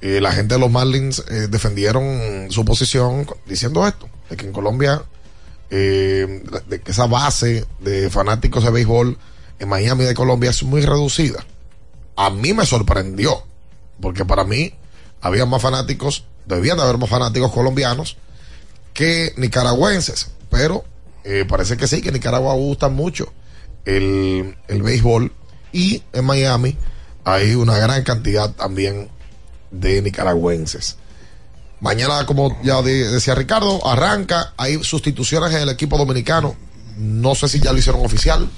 La 0.00 0.30
gente 0.30 0.54
de 0.54 0.60
los 0.60 0.70
Marlins 0.70 1.24
eh, 1.28 1.48
defendieron 1.50 2.50
su 2.50 2.64
posición 2.64 3.26
diciendo 3.46 3.86
esto, 3.86 4.08
de 4.30 4.36
que 4.36 4.46
en 4.46 4.52
Colombia, 4.52 5.02
eh, 5.70 6.42
de 6.68 6.80
que 6.80 6.92
esa 6.92 7.06
base 7.06 7.66
de 7.80 8.08
fanáticos 8.08 8.62
de 8.62 8.70
béisbol 8.70 9.18
en 9.58 9.68
Miami 9.68 10.04
de 10.04 10.14
Colombia 10.14 10.50
es 10.50 10.62
muy 10.62 10.82
reducida. 10.82 11.44
A 12.14 12.30
mí 12.30 12.52
me 12.52 12.64
sorprendió, 12.64 13.42
porque 14.00 14.24
para 14.24 14.44
mí 14.44 14.72
había 15.20 15.46
más 15.46 15.62
fanáticos, 15.62 16.24
debían 16.46 16.76
de 16.76 16.82
haber 16.84 16.98
más 16.98 17.10
fanáticos 17.10 17.52
colombianos 17.52 18.16
que 18.94 19.32
nicaragüenses, 19.36 20.28
pero 20.50 20.84
eh, 21.24 21.44
parece 21.48 21.76
que 21.76 21.86
sí, 21.86 22.00
que 22.02 22.10
Nicaragua 22.12 22.54
gusta 22.54 22.88
mucho 22.88 23.32
el, 23.84 24.56
el 24.68 24.82
béisbol 24.82 25.32
y 25.72 26.02
en 26.12 26.24
Miami 26.24 26.76
hay 27.24 27.54
una 27.54 27.76
gran 27.78 28.02
cantidad 28.02 28.50
también 28.52 29.08
de 29.70 30.00
nicaragüenses. 30.02 30.96
Mañana, 31.80 32.24
como 32.26 32.60
ya 32.62 32.82
de- 32.82 33.10
decía 33.10 33.34
Ricardo, 33.34 33.86
arranca, 33.86 34.52
hay 34.56 34.82
sustituciones 34.82 35.54
en 35.54 35.62
el 35.62 35.68
equipo 35.68 35.96
dominicano. 35.98 36.56
No 36.96 37.34
sé 37.34 37.48
si 37.48 37.60
ya 37.60 37.72
lo 37.72 37.78
hicieron 37.78 38.04
oficial. 38.04 38.48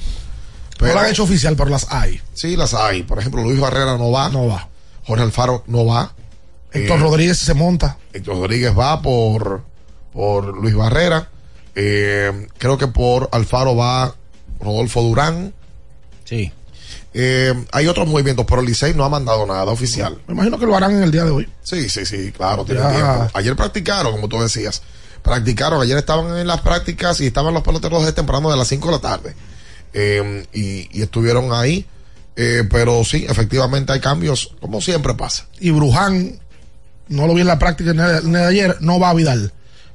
No 0.81 0.87
lo 0.95 0.99
han 1.01 1.11
hecho 1.11 1.25
oficial, 1.25 1.57
pero 1.57 1.69
las 1.69 1.87
hay. 1.93 2.19
Sí, 2.33 2.57
las 2.57 2.73
hay. 2.73 3.03
Por 3.03 3.19
ejemplo, 3.19 3.43
Luis 3.43 3.61
Barrera 3.61 3.99
no 3.99 4.11
va. 4.11 4.31
No 4.31 4.47
va. 4.47 4.69
Jorge 5.05 5.23
Alfaro 5.25 5.65
no 5.67 5.85
va. 5.85 6.15
Héctor 6.73 6.99
Eh, 6.99 7.03
Rodríguez 7.03 7.39
se 7.39 7.55
monta. 7.55 7.99
Héctor 8.13 8.37
Rodríguez 8.37 8.77
va 8.79 9.01
por, 9.03 9.63
por 10.13 10.57
Luis 10.57 10.75
Barrera. 10.75 11.29
Eh, 11.75 12.47
creo 12.59 12.77
que 12.79 12.87
por 12.89 13.29
Alfaro 13.33 13.77
va 13.77 14.15
Rodolfo 14.61 15.03
Durán. 15.03 15.53
Sí. 16.25 16.53
Eh, 17.13 17.53
hay 17.73 17.87
otros 17.89 18.07
movimientos, 18.07 18.47
pero 18.49 18.61
el 18.61 18.67
Licey 18.69 18.95
no 18.95 19.05
ha 19.05 19.09
mandado 19.09 19.45
nada 19.47 19.65
oficial. 19.73 20.19
Me 20.29 20.35
imagino 20.35 20.59
que 20.59 20.67
lo 20.67 20.77
harán 20.77 20.93
en 20.97 21.03
el 21.03 21.11
día 21.11 21.25
de 21.25 21.31
hoy. 21.31 21.49
Sí, 21.63 21.89
sí, 21.89 22.07
sí, 22.07 22.31
claro, 22.33 22.65
tiene 22.65 22.81
tiempo. 22.83 23.29
Ayer 23.35 23.57
practicaron, 23.57 24.13
como 24.13 24.29
tú 24.29 24.41
decías. 24.41 24.83
Practicaron, 25.23 25.83
ayer 25.83 25.99
estaban 25.99 26.37
en 26.39 26.47
las 26.47 26.61
prácticas 26.61 27.21
y 27.21 27.27
estaban 27.27 27.53
los 27.53 27.63
peloteros 27.63 28.01
desde 28.01 28.13
temprano 28.15 28.51
de 28.51 28.57
las 28.57 28.69
5 28.69 28.87
de 28.87 28.93
la 28.93 29.01
tarde. 29.01 29.35
Eh, 29.93 30.47
y, 30.53 30.89
y 30.99 31.03
estuvieron 31.03 31.53
ahí. 31.53 31.85
Eh, 32.37 32.63
pero 32.71 33.05
sí, 33.05 33.27
efectivamente 33.29 33.93
hay 33.93 34.01
cambios, 34.01 34.55
como 34.61 34.81
siempre 34.81 35.15
pasa. 35.15 35.47
Y 35.59 35.73
Bruján, 35.73 36.39
no 37.11 37.27
lo 37.27 37.35
vi 37.35 37.43
en 37.43 37.49
la 37.49 37.59
práctica 37.59 37.93
de, 37.93 38.45
ayer, 38.45 38.77
no 38.81 38.99
va 38.99 39.11
a 39.11 39.15
Vidal. 39.15 39.53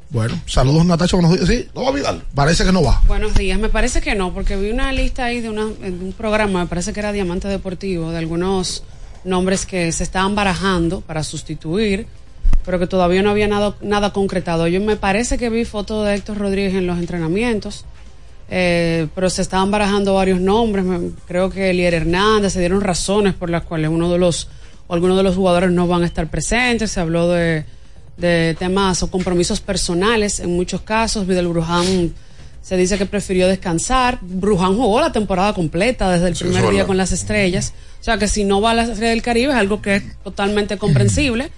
Bueno, 0.10 0.40
saludos 0.46 0.86
Natacha, 0.86 1.16
buenos 1.16 1.34
días. 1.34 1.48
Sí, 1.48 1.68
no 1.74 1.84
va 1.84 1.90
a 1.90 1.92
Vidal. 1.94 2.24
Parece 2.36 2.66
que 2.66 2.72
no 2.72 2.84
va. 2.84 3.02
Buenos 3.08 3.34
días, 3.34 3.58
me 3.58 3.70
parece 3.70 4.02
que 4.02 4.16
no, 4.16 4.34
porque 4.34 4.56
vi 4.58 4.70
una 4.70 4.92
lista 4.92 5.26
ahí 5.26 5.40
de, 5.40 5.50
una, 5.50 5.66
de 5.66 5.90
un 5.90 6.14
programa, 6.16 6.60
me 6.60 6.68
parece 6.68 6.94
que 6.94 7.00
era 7.00 7.12
Diamante 7.14 7.48
Deportivo, 7.48 8.12
de 8.12 8.18
algunos 8.18 8.84
nombres 9.24 9.66
que 9.66 9.92
se 9.94 10.04
estaban 10.04 10.36
barajando 10.36 11.02
para 11.02 11.24
sustituir, 11.24 12.06
pero 12.66 12.80
que 12.80 12.88
todavía 12.88 13.24
no 13.24 13.32
había 13.32 13.48
nada, 13.48 13.76
nada 13.82 14.12
concretado. 14.12 14.68
Yo 14.68 14.82
me 14.82 14.98
parece 14.98 15.38
que 15.38 15.50
vi 15.50 15.64
fotos 15.64 16.06
de 16.06 16.16
Héctor 16.16 16.38
Rodríguez 16.38 16.76
en 16.76 16.86
los 16.86 17.00
entrenamientos, 17.00 17.86
eh, 18.50 19.08
pero 19.16 19.30
se 19.30 19.42
estaban 19.42 19.72
barajando 19.72 20.16
varios 20.16 20.42
nombres. 20.42 20.86
creo 21.28 21.50
que 21.50 21.70
Elier 21.70 21.94
Hernández, 21.94 22.54
se 22.54 22.60
dieron 22.60 22.82
razones 22.82 23.34
por 23.34 23.50
las 23.50 23.64
cuales 23.64 23.90
uno 23.90 24.12
de 24.12 24.18
los 24.18 24.50
algunos 24.90 25.18
de 25.18 25.24
los 25.24 25.36
jugadores 25.36 25.72
no 25.72 25.88
van 25.88 26.04
a 26.04 26.06
estar 26.06 26.28
presentes. 26.30 26.92
Se 26.92 27.00
habló 27.00 27.30
de, 27.30 27.66
de 28.18 28.56
temas 28.58 29.02
o 29.04 29.10
compromisos 29.12 29.62
personales 29.62 30.40
en 30.40 30.56
muchos 30.56 30.82
casos. 30.82 31.26
Vidal 31.28 31.48
Bruján 31.48 32.14
se 32.62 32.78
dice 32.78 32.98
que 32.98 33.06
prefirió 33.06 33.48
descansar. 33.48 34.20
Bruján 34.22 34.76
jugó 34.76 35.00
la 35.00 35.12
temporada 35.12 35.54
completa 35.54 36.12
desde 36.12 36.28
el 36.30 36.36
Sí, 36.36 36.46
primer 36.46 36.70
día 36.72 36.86
con 36.88 36.98
las 36.98 37.12
estrellas. 37.12 37.74
O 38.02 38.04
sea 38.04 38.18
que 38.18 38.28
si 38.28 38.44
no 38.44 38.62
va 38.62 38.72
a 38.72 38.74
la 38.74 38.86
Serie 38.86 39.10
del 39.10 39.22
Caribe 39.22 39.52
es 39.52 39.58
algo 39.58 39.82
que 39.82 39.98
es 39.98 40.04
totalmente 40.24 40.78
comprensible. 40.78 41.52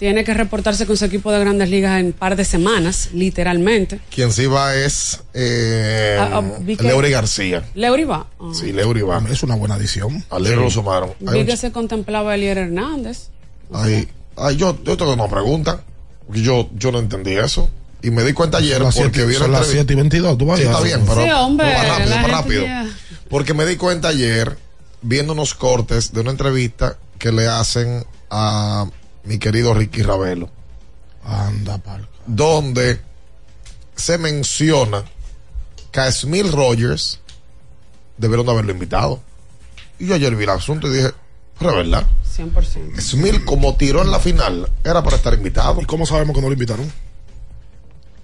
Tiene 0.00 0.24
que 0.24 0.32
reportarse 0.34 0.86
con 0.86 0.96
su 0.96 1.04
equipo 1.04 1.30
de 1.30 1.38
grandes 1.40 1.68
ligas 1.68 2.00
en 2.00 2.06
un 2.06 2.12
par 2.12 2.34
de 2.34 2.44
semanas, 2.46 3.10
literalmente. 3.12 4.00
Quien 4.12 4.32
sí 4.32 4.46
va 4.46 4.74
es 4.74 5.20
eh, 5.34 6.16
Ah, 6.18 6.40
ah, 6.42 6.58
Leury 6.82 7.10
García. 7.10 7.62
Leury 7.74 8.04
va. 8.04 8.26
Ah. 8.40 8.50
Sí, 8.54 8.72
Leury 8.72 9.02
va. 9.02 9.22
Es 9.30 9.42
una 9.42 9.54
buena 9.56 9.74
adición. 9.74 10.24
A 10.30 10.38
Leury 10.38 10.62
lo 10.64 10.70
sumaron. 10.70 11.12
Vi 11.20 11.40
un 11.40 11.46
que 11.46 11.56
se 11.56 11.70
contemplaba 11.70 12.32
a 12.32 12.34
Elier 12.34 12.56
Hernández. 12.56 13.28
Ay, 13.72 14.08
ay, 14.36 14.56
yo, 14.56 14.76
yo 14.82 14.96
tengo 14.96 15.12
una 15.12 15.28
pregunta. 15.28 15.82
Porque 16.26 16.42
yo, 16.42 16.70
yo 16.74 16.90
no 16.92 16.98
entendí 16.98 17.32
eso. 17.36 17.68
Y 18.02 18.10
me 18.10 18.24
di 18.24 18.32
cuenta 18.32 18.56
ayer 18.56 18.76
Son 18.78 18.84
las 18.86 18.94
porque 18.96 19.18
siete- 19.20 19.34
son 19.34 19.52
las 19.52 19.60
entrevista- 19.68 19.72
7 19.72 19.92
y 19.92 19.96
22. 19.96 20.38
Tú 20.38 20.46
vas 20.46 20.58
Sí, 20.60 20.64
a- 20.66 20.70
está 20.70 20.82
bien, 20.82 21.00
pero 21.06 21.22
Sí, 21.24 21.30
hombre, 21.30 21.66
va 21.74 21.82
rápido, 21.84 22.14
va 22.16 22.22
rápido. 22.22 22.62
ya- 22.64 22.86
Porque 23.28 23.52
me 23.52 23.66
di 23.66 23.76
cuenta 23.76 24.08
ayer, 24.08 24.56
viendo 25.02 25.34
unos 25.34 25.54
cortes 25.54 26.10
de 26.14 26.20
una 26.22 26.30
entrevista 26.30 26.96
que 27.18 27.30
le 27.32 27.46
hacen 27.48 28.04
a 28.30 28.86
mi 29.30 29.38
querido 29.38 29.72
Ricky 29.74 30.02
Ravelo, 30.02 30.50
Anda, 31.24 31.78
pal. 31.78 32.08
donde 32.26 33.00
se 33.94 34.18
menciona 34.18 35.04
que 35.92 36.00
a 36.00 36.10
Smil 36.10 36.50
Rogers 36.50 37.20
debieron 38.18 38.44
de 38.44 38.50
haberlo 38.52 38.72
invitado. 38.72 39.20
Y 40.00 40.06
yo 40.08 40.16
ayer 40.16 40.34
vi 40.34 40.42
el 40.44 40.50
asunto 40.50 40.88
y 40.88 40.96
dije, 40.96 41.10
pero 41.60 41.70
es 41.70 41.76
verdad. 41.76 42.06
100%. 42.36 43.00
Smil, 43.00 43.44
como 43.44 43.76
tiró 43.76 44.02
en 44.02 44.10
la 44.10 44.18
final, 44.18 44.68
era 44.82 45.00
para 45.04 45.14
estar 45.14 45.32
invitado. 45.34 45.80
¿Y 45.80 45.84
cómo 45.84 46.06
sabemos 46.06 46.34
que 46.34 46.40
no 46.42 46.48
lo 46.48 46.54
invitaron? 46.54 46.90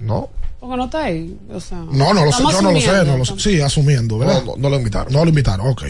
No, 0.00 0.28
Porque 0.58 0.76
no 0.76 0.86
está 0.86 1.04
ahí. 1.04 1.38
O 1.52 1.60
sea, 1.60 1.78
No, 1.78 2.12
no 2.14 2.24
lo 2.24 2.32
sé, 2.32 2.42
yo 2.50 2.62
no 2.62 2.72
lo 2.72 2.80
sé, 2.80 3.04
no 3.04 3.16
lo 3.18 3.24
Sí, 3.24 3.60
asumiendo, 3.60 4.18
¿verdad? 4.18 4.42
no, 4.44 4.52
no, 4.52 4.56
no 4.56 4.70
lo 4.70 4.76
invitaron. 4.76 5.12
No 5.12 5.22
lo 5.22 5.28
invitaron, 5.28 5.68
ok. 5.68 5.84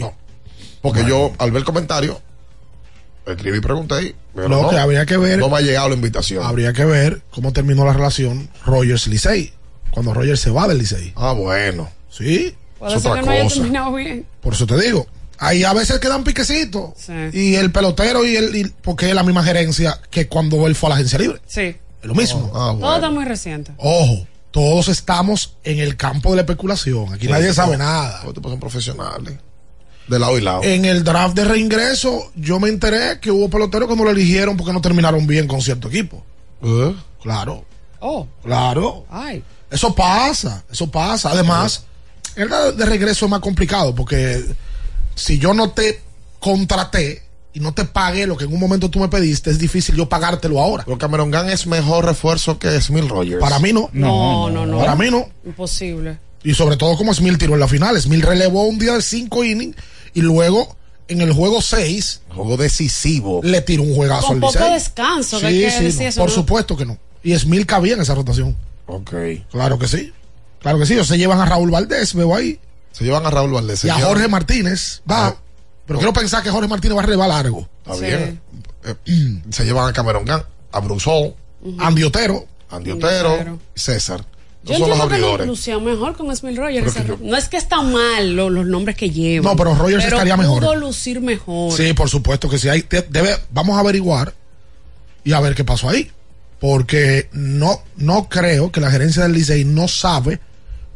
Porque 0.81 1.03
yo, 1.05 1.31
al 1.39 1.49
ver 1.51 1.61
el 1.61 1.65
comentario, 1.65 2.21
escribí 3.33 3.57
y 3.57 3.61
pregunté. 3.61 4.01
y, 4.03 4.15
pero 4.35 4.47
Lo 4.49 4.61
no, 4.63 4.69
que 4.69 4.77
habría 4.77 5.05
que 5.05 5.17
ver- 5.17 5.39
No 5.39 5.49
me 5.49 5.57
ha 5.57 5.61
llegado 5.61 5.89
la 5.89 5.95
invitación. 5.95 6.45
Habría 6.45 6.73
que 6.73 6.85
ver 6.85 7.21
cómo 7.31 7.51
terminó 7.53 7.85
la 7.85 7.93
relación 7.93 8.49
Rogers-Licey. 8.65 9.53
Cuando 9.91 10.13
Rogers 10.13 10.39
se 10.39 10.51
va 10.51 10.67
del 10.67 10.77
Licey. 10.77 11.13
Ah, 11.15 11.33
bueno. 11.33 11.89
Sí. 12.09 12.55
Puede 12.79 12.95
es 12.95 13.01
ser 13.01 13.11
otra 13.11 13.21
que 13.21 13.25
no 13.27 13.31
haya 13.33 13.43
cosa. 13.43 13.55
terminado 13.55 13.93
bien. 13.93 14.25
Por 14.41 14.53
eso 14.53 14.67
te 14.67 14.79
digo. 14.79 15.07
Ahí 15.39 15.63
a 15.63 15.73
veces 15.73 15.99
quedan 15.99 16.23
piquecitos. 16.23 16.91
Sí. 16.97 17.13
Y 17.33 17.55
el 17.55 17.71
pelotero 17.71 18.25
y 18.25 18.35
el. 18.35 18.55
y- 18.55 18.73
porque 18.81 19.09
es 19.09 19.15
la 19.15 19.23
misma 19.23 19.43
gerencia 19.43 19.99
que 20.09 20.27
cuando 20.27 20.65
él 20.67 20.75
fue 20.75 20.87
a 20.87 20.89
la 20.91 20.95
agencia 20.95 21.19
libre. 21.19 21.39
Sí. 21.47 21.61
Es 22.01 22.07
lo 22.07 22.13
mismo. 22.15 22.51
Ah, 22.55 22.75
Todo 22.79 22.95
está 22.95 23.09
muy 23.09 23.25
reciente. 23.25 23.71
Ojo, 23.77 24.27
todos 24.51 24.87
estamos 24.87 25.55
en 25.63 25.79
el 25.79 25.95
campo 25.97 26.29
de 26.31 26.37
la 26.37 26.41
especulación. 26.43 27.13
Aquí 27.13 27.27
nadie 27.27 27.53
sabe 27.53 27.77
nada. 27.77 28.21
Son 28.23 28.59
profesionales. 28.59 29.33
De 30.07 30.19
lado 30.19 30.37
y 30.37 30.41
lado. 30.41 30.63
En 30.63 30.85
el 30.85 31.03
draft 31.03 31.35
de 31.35 31.43
reingreso, 31.45 32.31
yo 32.35 32.59
me 32.59 32.69
enteré 32.69 33.19
que 33.19 33.29
hubo 33.31 33.49
peloteros 33.49 33.89
que 33.89 33.95
no 33.95 34.03
lo 34.05 34.11
eligieron 34.11 34.55
porque 34.57 34.73
no 34.73 34.81
terminaron 34.81 35.27
bien 35.27 35.47
con 35.47 35.61
cierto 35.61 35.87
equipo. 35.89 36.23
¿Eh? 36.63 36.95
Claro, 37.21 37.65
Oh, 37.99 38.27
claro. 38.43 39.05
ay. 39.09 39.43
Eso 39.69 39.93
pasa, 39.93 40.63
eso 40.71 40.89
pasa. 40.89 41.31
Además, 41.31 41.83
el 42.35 42.47
de 42.49 42.71
de 42.73 42.85
regreso 42.85 43.25
es 43.25 43.31
más 43.31 43.41
complicado 43.41 43.93
porque 43.95 44.45
si 45.15 45.39
yo 45.39 45.53
no 45.53 45.71
te 45.71 46.01
contraté 46.39 47.23
y 47.53 47.59
no 47.59 47.73
te 47.73 47.85
pagué 47.85 48.27
lo 48.27 48.37
que 48.37 48.45
en 48.45 48.53
un 48.53 48.59
momento 48.59 48.89
tú 48.89 48.99
me 48.99 49.07
pediste, 49.09 49.49
es 49.49 49.57
difícil 49.57 49.95
yo 49.95 50.07
pagártelo 50.07 50.61
ahora. 50.61 50.83
Pero 50.85 50.97
Cameron 50.97 51.31
Gunn 51.31 51.49
es 51.49 51.65
mejor 51.67 52.05
refuerzo 52.05 52.59
que 52.59 52.79
Smil 52.79 53.09
Rogers. 53.09 53.41
Para 53.41 53.59
mí 53.59 53.73
no. 53.73 53.89
No, 53.93 54.49
no, 54.49 54.65
no. 54.65 54.77
Para 54.77 54.95
mí 54.95 55.09
no. 55.09 55.27
Imposible. 55.43 56.19
Y 56.43 56.53
sobre 56.53 56.77
todo 56.77 56.95
como 56.95 57.13
Smil 57.13 57.37
tiró 57.37 57.55
en 57.55 57.59
la 57.59 57.67
final. 57.67 57.99
Smil 57.99 58.21
relevó 58.21 58.63
un 58.67 58.77
día 58.77 58.93
de 58.93 59.01
cinco 59.01 59.43
innings 59.43 59.75
y 60.13 60.21
luego 60.21 60.75
en 61.07 61.21
el 61.21 61.31
juego 61.33 61.61
6 61.61 62.21
Juego 62.35 62.57
decisivo. 62.57 63.39
le 63.43 63.61
tiró 63.61 63.83
un 63.83 63.95
juegazo 63.95 64.27
Con 64.27 64.35
al 64.35 64.41
poco 64.41 64.53
Licey. 64.59 64.73
descanso, 64.73 65.39
que 65.39 65.47
Sí, 65.49 65.53
hay 65.55 65.61
que 65.61 65.71
sí, 65.71 65.83
decir 65.85 66.01
no, 66.03 66.07
eso, 66.09 66.21
por 66.21 66.29
¿no? 66.29 66.35
supuesto 66.35 66.77
que 66.77 66.85
no. 66.85 66.97
Y 67.23 67.37
Smil 67.37 67.65
cabía 67.65 67.93
en 67.93 68.01
esa 68.01 68.15
rotación. 68.15 68.55
Ok. 68.87 69.13
Claro 69.51 69.77
que 69.79 69.87
sí. 69.87 70.13
Claro 70.59 70.79
que 70.79 70.85
sí. 70.85 70.93
Ellos 70.93 71.07
se 71.07 71.17
llevan 71.17 71.39
a 71.39 71.45
Raúl 71.45 71.71
Valdés, 71.71 72.13
veo 72.13 72.35
ahí. 72.35 72.59
Se 72.91 73.03
llevan 73.03 73.25
a 73.25 73.29
Raúl 73.29 73.51
Valdés. 73.51 73.83
Y 73.85 73.89
a. 73.89 73.95
Jorge 73.95 74.27
Martínez. 74.27 75.01
Va. 75.09 75.27
Ah. 75.27 75.35
Pero 75.85 75.99
quiero 75.99 76.13
pensar 76.13 76.43
que 76.43 76.49
Jorge 76.49 76.67
Martínez 76.67 76.97
va 76.97 77.01
a 77.01 77.05
relevar 77.05 77.29
largo. 77.29 77.67
Está 77.85 77.95
bien. 78.05 78.41
Eh, 78.83 79.41
se 79.51 79.63
llevan 79.65 79.87
a 79.89 79.93
Cameron 79.93 80.25
Gunn, 80.25 80.43
a 80.71 80.79
Brusol, 80.79 81.33
Andy 81.79 82.03
Otero. 82.03 82.45
Andy 82.69 82.91
Otero 82.91 83.33
Otero. 83.35 83.59
y 83.75 83.79
César. 83.79 84.25
Yo 84.67 84.87
los 84.87 84.99
entiendo 84.99 85.37
que 85.37 85.45
lució 85.45 85.79
mejor 85.81 86.15
con 86.15 86.35
Smith 86.35 86.57
Rogers. 86.57 86.93
Yo- 87.05 87.17
No 87.21 87.37
es 87.37 87.49
que 87.49 87.57
está 87.57 87.81
mal 87.81 88.35
lo- 88.35 88.49
los 88.49 88.65
nombres 88.65 88.95
que 88.97 89.09
lleva. 89.09 89.49
No, 89.49 89.55
pero 89.55 89.73
Rogers 89.75 90.03
estaría 90.05 90.37
mejor. 90.37 90.59
pudo 90.59 90.75
lucir 90.75 91.21
mejor. 91.21 91.71
Sí, 91.73 91.93
por 91.93 92.09
supuesto 92.09 92.49
que 92.49 92.57
sí. 92.57 92.69
Hay, 92.69 92.85
debe, 93.09 93.35
vamos 93.51 93.77
a 93.77 93.79
averiguar 93.79 94.33
y 95.23 95.33
a 95.33 95.39
ver 95.39 95.55
qué 95.55 95.63
pasó 95.63 95.89
ahí. 95.89 96.11
Porque 96.59 97.29
no, 97.33 97.81
no 97.97 98.27
creo 98.29 98.71
que 98.71 98.81
la 98.81 98.89
gerencia 98.89 99.23
del 99.23 99.33
Licey 99.33 99.63
no 99.63 99.87
sabe 99.87 100.39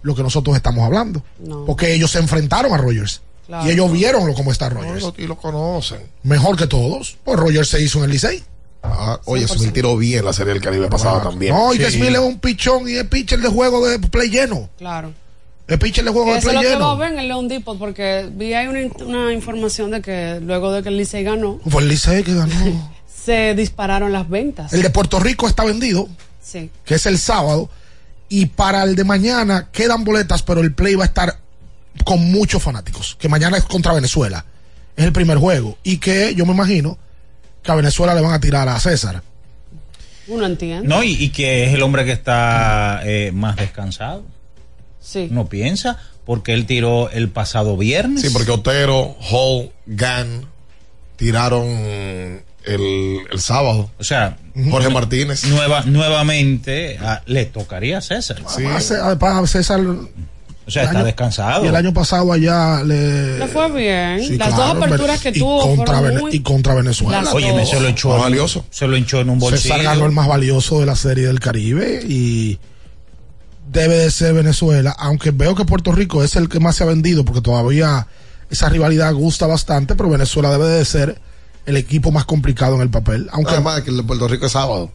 lo 0.01 0.15
que 0.15 0.23
nosotros 0.23 0.55
estamos 0.55 0.83
hablando. 0.83 1.23
No. 1.39 1.65
Porque 1.65 1.93
ellos 1.93 2.09
se 2.11 2.19
enfrentaron 2.19 2.73
a 2.73 2.77
Rogers. 2.77 3.21
Claro. 3.45 3.67
Y 3.67 3.71
ellos 3.73 3.91
vieron 3.91 4.25
lo- 4.25 4.33
cómo 4.33 4.51
está 4.51 4.69
No, 4.69 4.81
Rogers. 4.81 4.97
y 4.97 5.05
lo- 5.05 5.13
y 5.17 5.27
lo 5.27 5.37
conocen. 5.37 5.99
Mejor 6.23 6.57
que 6.57 6.65
todos. 6.67 7.17
Pues 7.23 7.39
Rogers 7.39 7.69
se 7.69 7.81
hizo 7.81 7.99
en 7.99 8.05
el 8.05 8.11
Licey. 8.11 8.43
Ah, 8.83 9.19
oye, 9.25 9.47
Smith 9.47 9.73
tiró 9.73 9.95
bien 9.95 10.25
la 10.25 10.33
serie 10.33 10.53
del 10.53 10.61
Caribe 10.61 10.87
pasada 10.87 11.21
también. 11.21 11.53
No, 11.53 11.73
y 11.73 11.77
que 11.77 11.91
Sí. 11.91 11.97
Smith 11.99 12.09
es 12.11 12.19
un 12.19 12.39
pichón 12.39 12.89
y 12.89 12.95
es 12.95 13.03
pitcher 13.05 13.39
de 13.39 13.47
juego 13.49 13.87
de 13.87 13.99
play 13.99 14.29
lleno. 14.29 14.69
Claro. 14.77 15.13
Es 15.67 15.77
pitcher 15.77 16.03
de 16.03 16.11
juego 16.11 16.27
Que 16.27 16.33
de 16.33 16.39
eso 16.39 16.49
es 16.49 16.55
play 16.55 16.63
lo 16.63 16.69
que 16.69 16.75
va 16.75 16.91
a 16.91 16.93
lleno. 16.93 16.97
ver 16.97 17.13
en 17.13 17.19
el 17.19 17.27
León 17.27 17.47
Depot, 17.47 17.77
porque 17.77 18.27
vi 18.33 18.53
ahí 18.53 18.67
una 18.67 19.31
información 19.33 19.91
de 19.91 20.01
que 20.01 20.39
luego 20.41 20.71
de 20.73 20.81
que 20.83 20.89
el 20.89 20.97
Licey 20.97 21.23
ganó, 21.23 21.59
Fue 21.69 21.81
el 21.83 21.87
Licey 21.89 22.23
que 22.23 22.33
ganó. 22.33 22.53
se 23.23 23.53
dispararon 23.55 24.11
las 24.11 24.27
ventas. 24.27 24.73
El 24.73 24.81
de 24.81 24.89
Puerto 24.89 25.19
Rico 25.19 25.47
está 25.47 25.63
vendido. 25.63 26.07
Sí. 26.43 26.69
que 26.83 26.95
es 26.95 27.05
el 27.05 27.19
sábado. 27.19 27.69
Y 28.29 28.47
para 28.47 28.83
el 28.83 28.95
de 28.95 29.03
mañana 29.03 29.69
quedan 29.71 30.03
boletas, 30.03 30.41
pero 30.41 30.61
el 30.61 30.73
play 30.73 30.95
va 30.95 31.03
a 31.03 31.07
estar 31.07 31.37
con 32.03 32.31
muchos 32.31 32.63
fanáticos. 32.63 33.15
Que 33.19 33.29
mañana 33.29 33.57
es 33.57 33.63
contra 33.65 33.93
Venezuela. 33.93 34.43
Es 34.95 35.05
el 35.05 35.13
primer 35.13 35.37
juego. 35.37 35.77
Y 35.83 35.97
que 35.99 36.33
yo 36.35 36.45
me 36.45 36.53
imagino 36.53 36.97
que 37.63 37.71
a 37.71 37.75
Venezuela 37.75 38.13
le 38.15 38.21
van 38.21 38.33
a 38.33 38.39
tirar 38.39 38.67
a 38.69 38.79
César. 38.79 39.21
Uno 40.27 40.45
entiende. 40.45 40.87
No, 40.87 41.03
y, 41.03 41.11
y 41.13 41.29
que 41.29 41.65
es 41.65 41.73
el 41.73 41.81
hombre 41.83 42.05
que 42.05 42.11
está 42.11 43.01
eh, 43.03 43.31
más 43.33 43.55
descansado. 43.57 44.23
Sí. 44.99 45.27
No 45.31 45.47
piensa, 45.47 45.97
porque 46.25 46.53
él 46.53 46.65
tiró 46.65 47.09
el 47.09 47.29
pasado 47.29 47.75
viernes. 47.77 48.21
Sí, 48.21 48.29
porque 48.29 48.51
Otero, 48.51 49.15
Hall, 49.31 49.71
Gann 49.87 50.45
tiraron 51.17 51.67
el, 51.67 52.41
el 53.31 53.39
sábado. 53.39 53.89
O 53.99 54.03
sea, 54.03 54.37
Jorge 54.69 54.89
Martínez. 54.89 55.43
Nueva, 55.45 55.81
nuevamente 55.85 56.99
le 57.25 57.45
tocaría 57.45 57.97
a 57.97 58.01
César. 58.01 58.37
Ce- 58.47 58.67
a 58.67 59.47
César. 59.47 59.79
O 60.67 60.69
sea, 60.71 60.83
está 60.83 60.97
año- 60.99 61.05
descansado. 61.05 61.65
Y 61.65 61.67
el 61.67 61.75
año 61.75 61.93
pasado 61.93 62.31
allá 62.31 62.83
le. 62.83 63.39
Le 63.39 63.47
fue 63.47 63.71
bien. 63.71 64.19
Sí, 64.25 64.37
Las 64.37 64.49
claro, 64.53 64.73
dos 64.75 64.83
aperturas 64.83 65.19
que 65.21 65.29
y 65.29 65.39
tuvo 65.39 65.61
contra, 65.75 65.97
fueron 65.97 66.03
Vene- 66.15 66.21
muy... 66.21 66.35
y 66.35 66.39
contra 66.41 66.75
Venezuela. 66.75 67.21
Las 67.23 67.33
Oye, 67.33 67.65
se 67.65 67.79
lo 67.79 67.87
echó. 67.87 68.09
Valioso. 68.09 68.65
Se 68.69 68.87
lo 68.87 68.95
echó 68.95 69.19
en 69.21 69.29
un 69.31 69.39
bolsillo. 69.39 69.61
César 69.61 69.83
ganó 69.83 70.05
el 70.05 70.11
más 70.11 70.27
valioso 70.27 70.79
de 70.79 70.85
la 70.85 70.95
serie 70.95 71.27
del 71.27 71.39
Caribe 71.39 72.01
y 72.07 72.59
debe 73.71 73.95
de 73.95 74.11
ser 74.11 74.33
Venezuela, 74.33 74.95
aunque 74.97 75.31
veo 75.31 75.55
que 75.55 75.65
Puerto 75.65 75.91
Rico 75.91 76.23
es 76.23 76.35
el 76.35 76.49
que 76.49 76.59
más 76.59 76.75
se 76.75 76.83
ha 76.83 76.87
vendido 76.87 77.23
porque 77.25 77.41
todavía 77.41 78.07
esa 78.49 78.67
rivalidad 78.69 79.13
gusta 79.13 79.47
bastante, 79.47 79.95
pero 79.95 80.09
Venezuela 80.09 80.49
debe 80.51 80.67
de 80.67 80.83
ser 80.85 81.19
el 81.65 81.77
equipo 81.77 82.11
más 82.11 82.25
complicado 82.25 82.75
en 82.75 82.81
el 82.81 82.89
papel, 82.89 83.29
aunque 83.31 83.51
Además, 83.53 83.81
que 83.81 83.91
el 83.91 83.97
de 83.97 84.03
Puerto 84.03 84.27
Rico 84.27 84.45
es 84.47 84.51
sábado. 84.51 84.91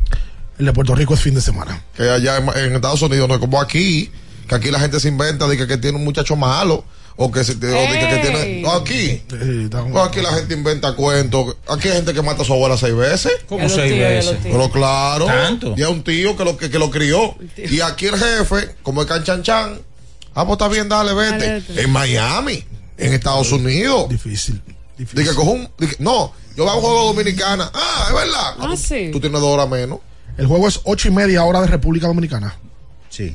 el 0.58 0.66
de 0.66 0.72
Puerto 0.74 0.94
Rico 0.94 1.14
es 1.14 1.20
fin 1.20 1.34
de 1.34 1.40
semana. 1.40 1.82
Que 1.96 2.10
allá 2.10 2.36
en, 2.36 2.48
en 2.54 2.74
Estados 2.74 3.00
Unidos 3.02 3.26
no 3.28 3.34
es 3.34 3.40
como 3.40 3.60
aquí, 3.60 4.10
que 4.48 4.54
aquí 4.54 4.70
la 4.70 4.80
gente 4.80 5.00
se 5.00 5.08
inventa 5.08 5.46
de 5.46 5.56
que, 5.56 5.66
que 5.66 5.76
tiene 5.78 5.98
un 5.98 6.04
muchacho 6.04 6.36
malo. 6.36 6.84
O 7.18 7.32
que, 7.32 7.42
se, 7.44 7.52
o 7.52 7.58
que, 7.58 7.60
que 7.60 8.18
tiene. 8.22 8.60
no, 8.60 8.72
aquí. 8.72 9.22
No, 9.90 10.02
aquí 10.02 10.20
la 10.20 10.34
gente 10.34 10.52
inventa 10.52 10.94
cuentos. 10.94 11.56
Aquí 11.66 11.88
hay 11.88 11.94
gente 11.94 12.12
que 12.12 12.20
mata 12.20 12.42
a 12.42 12.44
su 12.44 12.52
abuela 12.52 12.76
seis 12.76 12.94
veces. 12.94 13.32
¿Cómo 13.48 13.62
Ya 13.62 13.68
lo 13.68 13.74
seis 13.74 13.92
tío, 13.94 14.02
veces? 14.02 14.36
Pero 14.42 14.70
claro. 14.70 15.24
¿Tanto? 15.24 15.74
Y 15.78 15.82
a 15.82 15.88
un 15.88 16.04
tío 16.04 16.36
que 16.36 16.44
lo, 16.44 16.58
que, 16.58 16.68
que 16.68 16.78
lo 16.78 16.90
crió. 16.90 17.34
Y 17.56 17.80
aquí 17.80 18.06
el 18.06 18.18
jefe, 18.18 18.76
como 18.82 19.00
el 19.00 19.06
canchanchan. 19.08 19.80
Ah, 20.34 20.44
pues 20.44 20.52
está 20.52 20.68
bien, 20.68 20.90
dale, 20.90 21.14
vete. 21.14 21.62
Dale. 21.62 21.82
En 21.82 21.90
Miami, 21.90 22.62
en 22.98 23.14
Estados 23.14 23.50
Unidos. 23.50 24.10
Difícil. 24.10 24.60
Dije, 24.98 25.34
cojo 25.34 25.52
un. 25.52 25.68
dije, 25.78 25.96
no, 25.98 26.34
yo 26.54 26.64
voy 26.64 26.72
a 26.72 26.74
un 26.76 26.80
juego 26.82 27.04
dominicana. 27.06 27.70
Ah, 27.72 28.04
es 28.08 28.14
verdad. 28.14 28.54
Ah, 28.58 28.74
sí. 28.76 29.08
Tú 29.10 29.20
tienes 29.20 29.40
dos 29.40 29.48
horas 29.54 29.70
menos. 29.70 30.00
El 30.36 30.46
juego 30.46 30.68
es 30.68 30.80
ocho 30.84 31.08
y 31.08 31.12
media 31.12 31.44
hora 31.44 31.62
de 31.62 31.66
República 31.68 32.06
Dominicana. 32.08 32.58
Sí. 33.08 33.34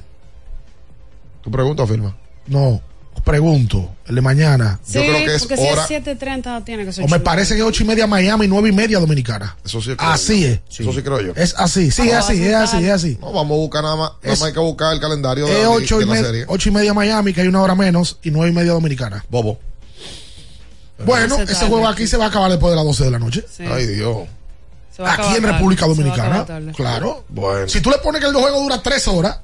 ¿Tu 1.41 1.49
pregunta 1.51 1.85
firma? 1.87 2.15
No, 2.47 2.81
pregunto, 3.23 3.95
el 4.07 4.15
de 4.15 4.21
mañana. 4.21 4.79
Sí, 4.83 4.99
porque 4.99 5.39
si 5.39 5.63
es 5.67 6.05
7.30 6.05 6.63
tiene 6.63 6.85
que 6.85 6.91
ser 6.93 7.05
O 7.05 7.07
me 7.07 7.19
parece 7.19 7.53
que 7.55 7.61
es 7.61 7.65
ocho 7.65 7.83
y 7.83 7.87
media 7.87 8.07
Miami, 8.07 8.47
nueve 8.47 8.69
y 8.69 8.71
media 8.71 8.99
Dominicana. 8.99 9.55
Eso 9.63 9.81
sí 9.81 9.95
creo 9.95 10.09
Así 10.09 10.41
yo. 10.41 10.47
es. 10.49 10.59
Eso 10.79 10.93
sí 10.93 11.01
creo 11.01 11.21
yo. 11.21 11.33
Es 11.35 11.53
así, 11.57 11.91
sí, 11.91 12.09
es 12.09 12.13
así, 12.15 12.43
es 12.43 12.55
así, 12.55 12.83
es 12.85 12.91
así. 12.91 13.17
No, 13.21 13.31
vamos 13.31 13.55
a 13.55 13.59
buscar 13.59 13.83
nada 13.83 13.95
más. 13.95 14.11
Nada 14.21 14.33
Es- 14.33 14.39
más 14.39 14.47
hay 14.47 14.53
que 14.53 14.59
buscar 14.59 14.93
el 14.93 14.99
calendario 14.99 15.45
de, 15.45 15.51
Es 15.51 15.67
la, 15.67 15.75
de 15.77 15.83
y, 15.83 16.23
serie. 16.23 16.45
ocho 16.47 16.69
y 16.69 16.71
media 16.71 16.93
Miami, 16.93 17.33
que 17.33 17.41
hay 17.41 17.47
una 17.47 17.61
hora 17.61 17.75
menos, 17.75 18.17
y 18.23 18.31
nueve 18.31 18.49
y 18.51 18.53
media 18.53 18.71
Dominicana. 18.73 19.23
Bobo. 19.29 19.59
Bueno, 21.05 21.37
Se 21.37 21.43
ese 21.43 21.65
juego 21.67 21.87
aquí 21.87 22.05
se 22.07 22.17
va 22.17 22.25
a 22.25 22.27
acabar 22.27 22.49
después 22.51 22.71
de 22.71 22.75
las 22.75 22.85
12 22.85 23.03
de 23.05 23.11
la 23.11 23.19
noche. 23.19 23.43
Sí. 23.51 23.63
Ay, 23.69 23.87
Dios. 23.87 24.17
Aquí 25.03 25.35
en 25.35 25.43
República 25.43 25.87
Dominicana. 25.87 26.45
Claro. 26.75 27.23
Bueno. 27.29 27.67
Si 27.67 27.81
tú 27.81 27.89
le 27.89 27.97
pones 27.99 28.21
que 28.21 28.27
el 28.27 28.33
juego 28.35 28.59
dura 28.61 28.81
tres 28.83 29.07
horas, 29.07 29.39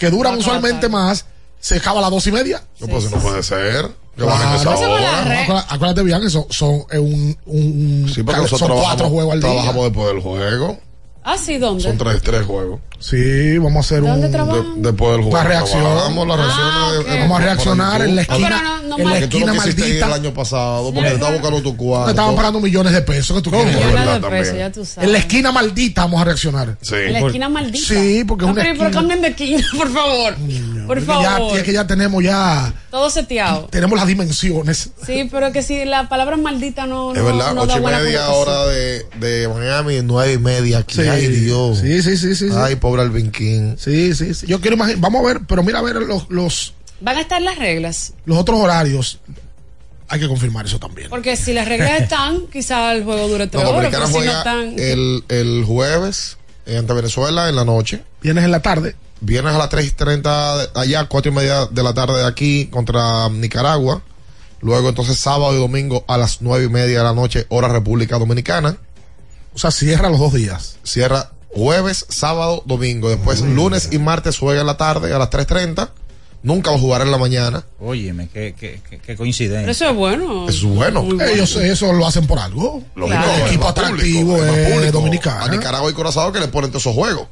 que 0.00 0.10
duran 0.10 0.36
usualmente 0.36 0.88
más, 0.88 1.26
se 1.60 1.76
acaba 1.76 1.98
a 2.00 2.02
las 2.02 2.10
dos 2.10 2.26
y 2.26 2.32
media. 2.32 2.62
No, 2.80 2.88
pues 2.88 3.08
no 3.10 3.18
puede 3.18 3.42
ser. 3.44 3.88
Que 4.16 4.24
bajen 4.24 4.54
esa 4.54 4.64
Claro. 4.74 4.92
hora. 4.92 5.22
Acuérdate- 5.22 5.66
Acuérdate 5.74 6.02
bien 6.02 6.20
que 6.20 6.30
son, 6.30 6.46
son 6.50 6.84
eh, 6.90 6.98
un, 6.98 7.38
un- 7.46 8.10
Sí, 8.12 8.22
porque 8.22 8.40
son 8.40 8.42
nosotros 8.50 8.80
cuatro 8.82 9.08
trabajamos, 9.08 9.10
juegos 9.12 9.32
al 9.34 9.40
día. 9.40 9.50
trabajamos 9.50 9.84
después 9.84 10.06
del 10.08 10.20
juego. 10.20 10.78
Ah, 11.22 11.36
sí, 11.38 11.58
¿dónde? 11.58 11.82
Son 11.84 11.98
tres, 11.98 12.22
tres 12.22 12.44
juegos. 12.46 12.80
Sí, 12.98 13.56
vamos 13.58 13.76
a 13.76 13.80
hacer 13.80 14.02
¿Dónde 14.02 14.26
un. 14.26 14.82
De- 14.82 14.88
después 14.90 15.12
del 15.12 15.20
juego. 15.22 15.28
Una 15.30 15.44
reacción. 15.44 15.80
Trabajamos 15.82 16.28
las 16.28 16.36
reacciones 16.38 16.72
Ah, 16.74 16.92
de- 16.92 16.98
ok. 16.98 17.06
de- 17.08 17.18
Vamos 17.20 17.38
a 17.38 17.42
reaccionar 17.42 18.02
en 18.02 18.16
la 18.16 18.20
Ah, 18.20 18.24
esquina, 18.24 18.48
pero 18.48 18.62
no- 18.62 18.82
no 18.82 18.98
en 18.98 19.04
la 19.04 19.10
tú 19.18 19.24
esquina 19.24 19.46
no 19.46 19.52
quisiste 19.54 19.80
ir 19.80 19.94
el 19.94 20.00
maldita. 20.00 20.14
año 20.28 20.34
pasado 20.34 20.84
porque 20.84 21.00
Sí, 21.00 21.06
te 21.06 21.14
estaba 21.14 21.32
buscando 21.32 21.62
tu 21.62 21.70
Me 21.72 21.76
cuarto. 21.78 22.10
estaban 22.10 22.36
pagando 22.36 22.60
millones 22.60 22.92
de 22.92 23.02
pesos. 23.02 23.36
que 23.36 23.42
tú 23.42 23.50
quieres? 23.50 23.74
Millones 23.76 24.22
de 24.22 24.28
pesos, 24.30 24.56
ya 24.58 24.72
tú 24.72 24.84
sabes. 24.84 25.06
En 25.06 25.12
la 25.12 25.18
esquina 25.18 25.52
maldita 25.52 26.02
vamos 26.02 26.20
a 26.20 26.24
reaccionar. 26.24 26.76
Sí. 26.82 26.94
En 26.94 27.12
la 27.14 27.18
esquina 27.20 27.48
maldita. 27.48 27.86
Sí, 27.86 28.24
porque 28.26 28.44
es 28.44 28.46
No, 28.48 28.52
una 28.52 28.62
pero, 28.62 28.74
pero 28.74 28.84
esquina. 28.88 28.90
cambien 29.00 29.20
de 29.22 29.28
esquina, 29.28 29.66
por 29.78 29.90
favor. 29.92 30.34
Por 30.90 30.98
Es 30.98 31.04
que 31.04 31.12
ya, 31.22 31.30
favor. 31.30 31.56
es 31.56 31.62
que 31.62 31.72
ya 31.72 31.86
tenemos 31.86 32.24
ya 32.24 32.74
Todo 32.90 33.10
seteado. 33.10 33.68
tenemos 33.70 33.96
las 33.96 34.08
dimensiones. 34.08 34.90
Sí, 35.06 35.28
pero 35.30 35.52
que 35.52 35.62
si 35.62 35.84
la 35.84 36.08
palabra 36.08 36.36
maldita 36.36 36.84
no, 36.86 37.12
Es 37.12 37.18
no, 37.18 37.24
verdad, 37.26 37.54
no 37.54 37.62
ocho 37.62 37.72
da 37.72 37.78
y 37.78 37.80
buena 37.80 37.98
media 38.00 38.28
hora 38.30 38.66
de, 38.66 39.06
de 39.20 39.46
Miami, 39.48 40.00
nueve 40.02 40.32
y 40.32 40.38
media 40.38 40.78
aquí. 40.78 40.96
Sí. 40.96 41.02
Ay, 41.08 41.28
Dios. 41.28 41.78
Sí, 41.78 42.02
sí, 42.02 42.16
sí, 42.16 42.34
sí. 42.34 42.48
sí. 42.50 42.54
Ay, 42.56 42.74
pobre 42.74 43.02
Alvin 43.02 43.30
King. 43.30 43.76
Sí, 43.78 44.12
sí, 44.14 44.34
sí. 44.34 44.46
Yo 44.48 44.60
quiero 44.60 44.74
imaginar, 44.76 45.00
vamos 45.00 45.24
a 45.24 45.28
ver, 45.28 45.40
pero 45.46 45.62
mira 45.62 45.78
a 45.78 45.82
ver 45.82 45.94
los, 45.96 46.28
los, 46.28 46.74
Van 47.00 47.16
a 47.16 47.20
estar 47.20 47.40
las 47.40 47.56
reglas. 47.56 48.14
los 48.24 48.36
otros 48.38 48.58
horarios. 48.58 49.20
Hay 50.08 50.18
que 50.18 50.26
confirmar 50.26 50.66
eso 50.66 50.80
también. 50.80 51.08
Porque 51.08 51.36
si 51.36 51.52
las 51.52 51.68
reglas 51.68 52.00
están, 52.00 52.48
quizá 52.52 52.92
el 52.94 53.04
juego 53.04 53.28
dure 53.28 53.46
tres 53.46 53.62
No, 53.62 53.70
horas. 53.70 53.90
Pero 53.92 54.06
si 54.08 54.18
no 54.18 54.38
están. 54.38 54.74
el, 54.76 55.22
el 55.28 55.62
jueves 55.64 56.36
ante 56.66 56.92
Venezuela 56.92 57.48
en 57.48 57.56
la 57.56 57.64
noche. 57.64 58.04
Vienes 58.22 58.44
en 58.44 58.50
la 58.50 58.60
tarde. 58.60 58.96
Viernes 59.20 59.54
a 59.54 59.58
las 59.58 59.70
3.30 59.70 60.72
de 60.72 60.80
allá, 60.80 61.06
cuatro 61.06 61.30
y 61.30 61.34
media 61.34 61.66
de 61.66 61.82
la 61.82 61.92
tarde 61.92 62.20
de 62.20 62.26
aquí 62.26 62.66
contra 62.66 63.28
Nicaragua. 63.28 64.02
Luego 64.60 64.88
entonces 64.88 65.18
sábado 65.18 65.54
y 65.54 65.58
domingo 65.58 66.04
a 66.08 66.16
las 66.16 66.40
nueve 66.40 66.64
y 66.64 66.68
media 66.68 66.98
de 66.98 67.04
la 67.04 67.14
noche, 67.14 67.46
hora 67.48 67.68
República 67.68 68.18
Dominicana. 68.18 68.76
O 69.54 69.58
sea, 69.58 69.70
cierra 69.70 70.08
los 70.08 70.20
dos 70.20 70.32
días. 70.32 70.76
Cierra 70.84 71.32
jueves, 71.48 72.06
sábado, 72.08 72.62
domingo. 72.66 73.08
Después 73.08 73.40
lunes 73.42 73.88
y 73.90 73.98
martes 73.98 74.38
juega 74.38 74.60
en 74.60 74.66
la 74.66 74.76
tarde 74.76 75.12
a 75.12 75.18
las 75.18 75.30
3.30. 75.30 75.90
Nunca 76.42 76.70
va 76.70 76.76
a 76.76 76.80
jugar 76.80 77.02
en 77.02 77.10
la 77.10 77.18
mañana. 77.18 77.64
Óyeme, 77.80 78.28
qué, 78.32 78.54
qué, 78.58 78.80
qué, 78.88 78.96
qué 78.96 79.00
Pero 79.06 79.18
coincidencia. 79.18 79.70
eso 79.70 79.90
es 79.90 79.94
bueno. 79.94 80.48
Eso 80.48 80.68
es 80.68 80.74
bueno. 80.74 81.06
Ellos 81.22 81.54
eso 81.56 81.92
lo 81.92 82.06
hacen 82.06 82.26
por 82.26 82.38
algo. 82.38 82.82
Lógico, 82.94 83.18
Claro. 83.20 83.42
El 83.42 83.46
equipo 83.48 83.68
atractivo 83.68 84.36
público, 84.36 84.52
es 84.54 84.58
es 84.58 84.72
público. 84.74 84.92
dominicano. 84.92 85.44
A 85.44 85.48
Nicaragua 85.48 85.90
y 85.90 85.92
Curazao 85.94 86.32
que 86.32 86.40
le 86.40 86.48
ponen 86.48 86.70
todos 86.70 86.82
esos 86.82 86.94
juegos. 86.94 87.28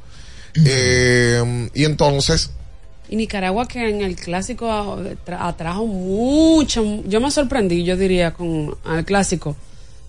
Eh, 0.65 1.69
y 1.73 1.85
entonces, 1.85 2.51
Y 3.09 3.15
Nicaragua 3.15 3.67
que 3.67 3.89
en 3.89 4.01
el 4.01 4.15
clásico 4.15 4.67
tra- 5.25 5.37
atrajo 5.47 5.85
mucho, 5.87 6.83
yo 7.07 7.19
me 7.19 7.31
sorprendí, 7.31 7.83
yo 7.83 7.97
diría, 7.97 8.31
con 8.33 8.75
el 8.95 9.05
clásico, 9.05 9.55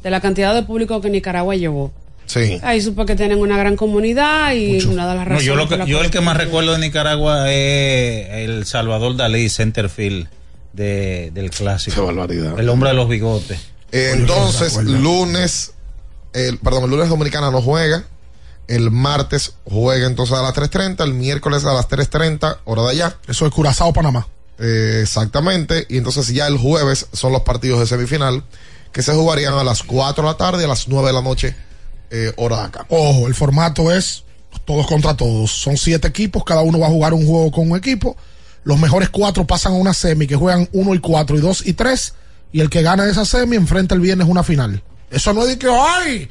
de 0.03 0.11
la 0.11 0.21
cantidad 0.21 0.55
de 0.55 0.63
público 0.65 1.01
que 1.01 1.09
Nicaragua 1.09 1.57
llevó. 1.57 1.91
Sí. 2.33 2.59
Ahí 2.63 2.81
supe 2.81 3.05
que 3.07 3.17
tienen 3.17 3.39
una 3.39 3.57
gran 3.59 3.77
comunidad 3.77 4.53
y 4.55 4.83
una 4.87 5.09
de 5.09 5.15
las 5.15 5.25
No, 5.27 5.31
razones. 5.31 5.45
yo 5.45 5.55
lo 5.57 5.63
por 5.63 5.69
que, 5.71 5.77
la 5.79 5.85
yo 5.87 5.97
cual- 5.97 6.07
el 6.07 6.11
que 6.13 6.21
más 6.21 6.37
recuerdo 6.37 6.73
de 6.73 6.79
Nicaragua 6.79 7.51
es 7.53 8.29
el 8.49 8.65
Salvador 8.67 9.17
Dalí, 9.17 9.49
centerfield 9.49 10.29
de, 10.73 11.31
del 11.35 11.51
clásico. 11.51 11.97
Qué 11.97 12.01
barbaridad. 12.03 12.59
El 12.59 12.69
hombre 12.69 12.91
de 12.91 12.95
los 12.97 13.09
bigotes. 13.09 13.59
Eh, 13.93 14.13
entonces, 14.15 14.77
lunes, 14.85 15.73
el, 16.33 16.59
perdón, 16.59 16.85
el 16.85 16.91
lunes 16.91 17.09
Dominicana 17.09 17.51
no 17.51 17.61
juega. 17.61 18.05
El 18.69 18.93
martes 18.93 19.55
juega 19.65 20.07
entonces 20.07 20.37
a 20.39 20.43
las 20.43 20.55
3.30, 20.55 21.03
el 21.03 21.13
miércoles 21.15 21.65
a 21.65 21.73
las 21.73 21.89
3.30, 21.89 22.59
hora 22.65 22.83
de 22.83 22.91
allá. 22.91 23.17
Eso 23.27 23.45
es 23.47 23.53
Curazao, 23.53 23.93
Panamá. 23.93 24.29
Eh, 24.61 25.01
exactamente. 25.03 25.87
Y 25.89 25.97
entonces 25.99 26.29
ya 26.29 26.47
el 26.47 26.57
jueves 26.57 27.07
son 27.13 27.33
los 27.33 27.43
partidos 27.43 27.81
de 27.81 27.87
semifinal 27.89 28.45
que 28.93 29.03
se 29.03 29.13
jugarían 29.13 29.55
a 29.55 29.65
las 29.65 29.83
4 29.83 30.23
de 30.23 30.31
la 30.31 30.37
tarde 30.37 30.63
y 30.63 30.65
a 30.67 30.69
las 30.69 30.87
9 30.87 31.09
de 31.09 31.13
la 31.13 31.23
noche, 31.23 31.57
eh, 32.11 32.33
hora 32.37 32.57
de 32.59 32.63
acá. 32.65 32.87
Ojo, 32.89 33.27
el 33.29 33.35
formato 33.35 33.93
es 33.93 34.25
todos 34.65 34.87
contra 34.87 35.15
todos. 35.17 35.51
Son 35.51 35.77
siete 35.77 36.09
equipos, 36.09 36.45
cada 36.45 36.63
uno 36.63 36.79
va 36.79 36.87
a 36.87 36.91
jugar 36.91 37.15
un 37.15 37.27
juego 37.27 37.51
con 37.51 37.71
un 37.71 37.77
equipo. 37.79 38.17
Los 38.65 38.79
mejores 38.79 39.09
cuatro 39.09 39.47
pasan 39.47 39.73
a 39.73 39.77
una 39.77 39.95
semi 39.95 40.27
que 40.27 40.37
juegan 40.37 40.69
uno 40.73 40.95
y 40.95 40.99
cuatro 40.99 41.37
y 41.37 41.41
dos 41.41 41.67
y 41.67 41.73
tres. 41.73 42.15
Y 42.53 42.61
el 42.61 42.69
que 42.69 42.83
gana 42.83 43.09
esa 43.09 43.25
semi 43.25 43.57
enfrenta 43.57 43.95
el 43.95 44.01
viernes 44.01 44.27
una 44.29 44.43
final. 44.43 44.83
Eso 45.11 45.33
no 45.33 45.43
es 45.43 45.49
de 45.49 45.59
que, 45.59 45.69
ay, 45.71 46.29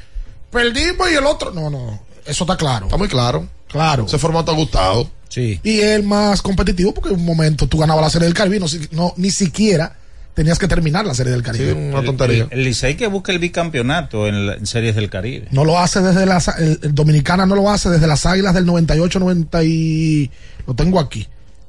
perdimos 0.52 1.10
y 1.12 1.16
el 1.16 1.26
otro. 1.26 1.52
No, 1.52 1.70
no. 1.70 2.00
Eso 2.26 2.44
está 2.44 2.56
claro. 2.58 2.86
Está 2.86 2.98
muy 2.98 3.08
claro. 3.08 3.48
Claro. 3.68 4.06
Ese 4.06 4.18
formato 4.18 4.52
ha 4.52 4.56
gustado. 4.56 5.10
Sí. 5.30 5.60
Y 5.64 5.80
el 5.80 6.04
más 6.04 6.42
competitivo 6.42 6.94
porque 6.94 7.10
en 7.10 7.16
un 7.20 7.26
momento 7.26 7.68
tú 7.68 7.78
ganabas 7.78 8.04
la 8.04 8.10
serie 8.10 8.26
del 8.28 8.34
Caribe 8.34 8.60
no, 8.60 8.66
no- 8.92 9.14
ni 9.18 9.30
siquiera 9.32 9.96
tenías 10.40 10.58
que 10.58 10.70
terminar 10.70 11.06
la 11.06 11.14
serie 11.14 11.34
del 11.34 11.44
Caribe. 11.44 11.72
El- 12.00 12.06
El, 12.52 12.60
el 12.60 12.64
Licey 12.64 12.96
que 12.96 13.08
busca 13.08 13.34
el 13.34 13.40
bicampeonato 13.40 14.26
en, 14.26 14.48
la- 14.48 14.54
en 14.54 14.66
series 14.66 14.96
del 14.96 15.10
Caribe. 15.10 15.48
No 15.52 15.66
lo 15.66 15.78
hace 15.78 16.00
desde 16.02 16.26
las 16.26 16.48
el, 16.60 16.80
el 16.82 16.96
Dominicana 16.96 17.46
no 17.46 17.56
lo 17.56 17.70
hace 17.70 17.90
desde 17.90 18.08
las 18.08 18.26
Águilas 18.26 18.54
del 18.54 18.66
98 18.66 19.20
90 19.20 19.64
y 19.66 20.32
lo 20.66 20.74
tengo 20.76 20.98
aquí. 21.02 21.28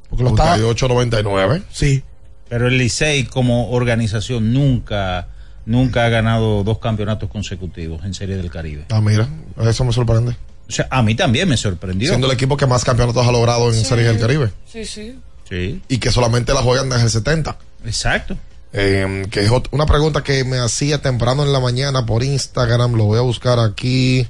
Porque 0.08 0.22
lo 0.22 0.30
estaba 0.30 0.56
98-99. 0.56 1.62
Sí. 1.72 2.04
Pero 2.48 2.68
el 2.68 2.78
Licey 2.78 3.24
como 3.24 3.70
organización 3.70 4.52
nunca 4.52 5.26
nunca 5.66 6.04
ha 6.04 6.08
ganado 6.08 6.62
dos 6.62 6.78
campeonatos 6.78 7.28
consecutivos 7.28 8.04
en 8.04 8.14
Serie 8.14 8.36
del 8.36 8.50
Caribe. 8.50 8.84
Ah, 8.90 9.00
mira, 9.00 9.28
eso 9.62 9.84
me 9.84 9.92
sorprende. 9.92 10.36
O 10.68 10.72
sea, 10.72 10.86
a 10.90 11.02
mí 11.02 11.16
también 11.16 11.48
me 11.48 11.56
sorprendió. 11.56 12.08
Siendo 12.10 12.28
el 12.28 12.32
equipo 12.34 12.56
que 12.56 12.66
más 12.66 12.84
campeonatos 12.84 13.26
ha 13.26 13.32
logrado 13.32 13.72
en 13.72 13.84
Serie 13.84 14.04
del 14.04 14.20
Caribe. 14.20 14.50
Sí, 14.64 14.84
sí. 14.84 15.18
Sí. 15.48 15.82
Y 15.88 15.98
que 15.98 16.12
solamente 16.12 16.54
la 16.54 16.62
juegan 16.62 16.88
desde 16.88 17.02
el 17.04 17.10
70. 17.10 17.56
Exacto. 17.84 18.36
Eh, 18.72 19.26
que 19.30 19.44
es 19.44 19.50
una 19.72 19.86
pregunta 19.86 20.22
que 20.22 20.44
me 20.44 20.58
hacía 20.58 21.02
temprano 21.02 21.42
en 21.42 21.52
la 21.52 21.58
mañana 21.60 22.06
por 22.06 22.22
Instagram, 22.22 22.94
lo 22.94 23.04
voy 23.04 23.18
a 23.18 23.22
buscar 23.22 23.58
aquí. 23.58 24.20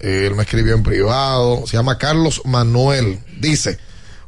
Eh, 0.00 0.26
él 0.28 0.34
me 0.36 0.42
escribió 0.44 0.74
en 0.74 0.82
privado. 0.82 1.66
Se 1.66 1.76
llama 1.76 1.98
Carlos 1.98 2.42
Manuel. 2.44 3.18
Dice: 3.40 3.78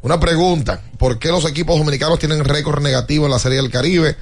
Una 0.03 0.19
pregunta: 0.19 0.81
¿por 0.99 1.19
qué 1.19 1.29
los 1.29 1.45
equipos 1.49 1.79
dominicanos 1.79 2.19
tienen 2.19 2.45
récord 2.45 2.83
negativo 2.83 3.27
en 3.27 3.31
la 3.33 3.39
Serie 3.39 3.59
del 3.63 3.71
Caribe? 3.71 4.17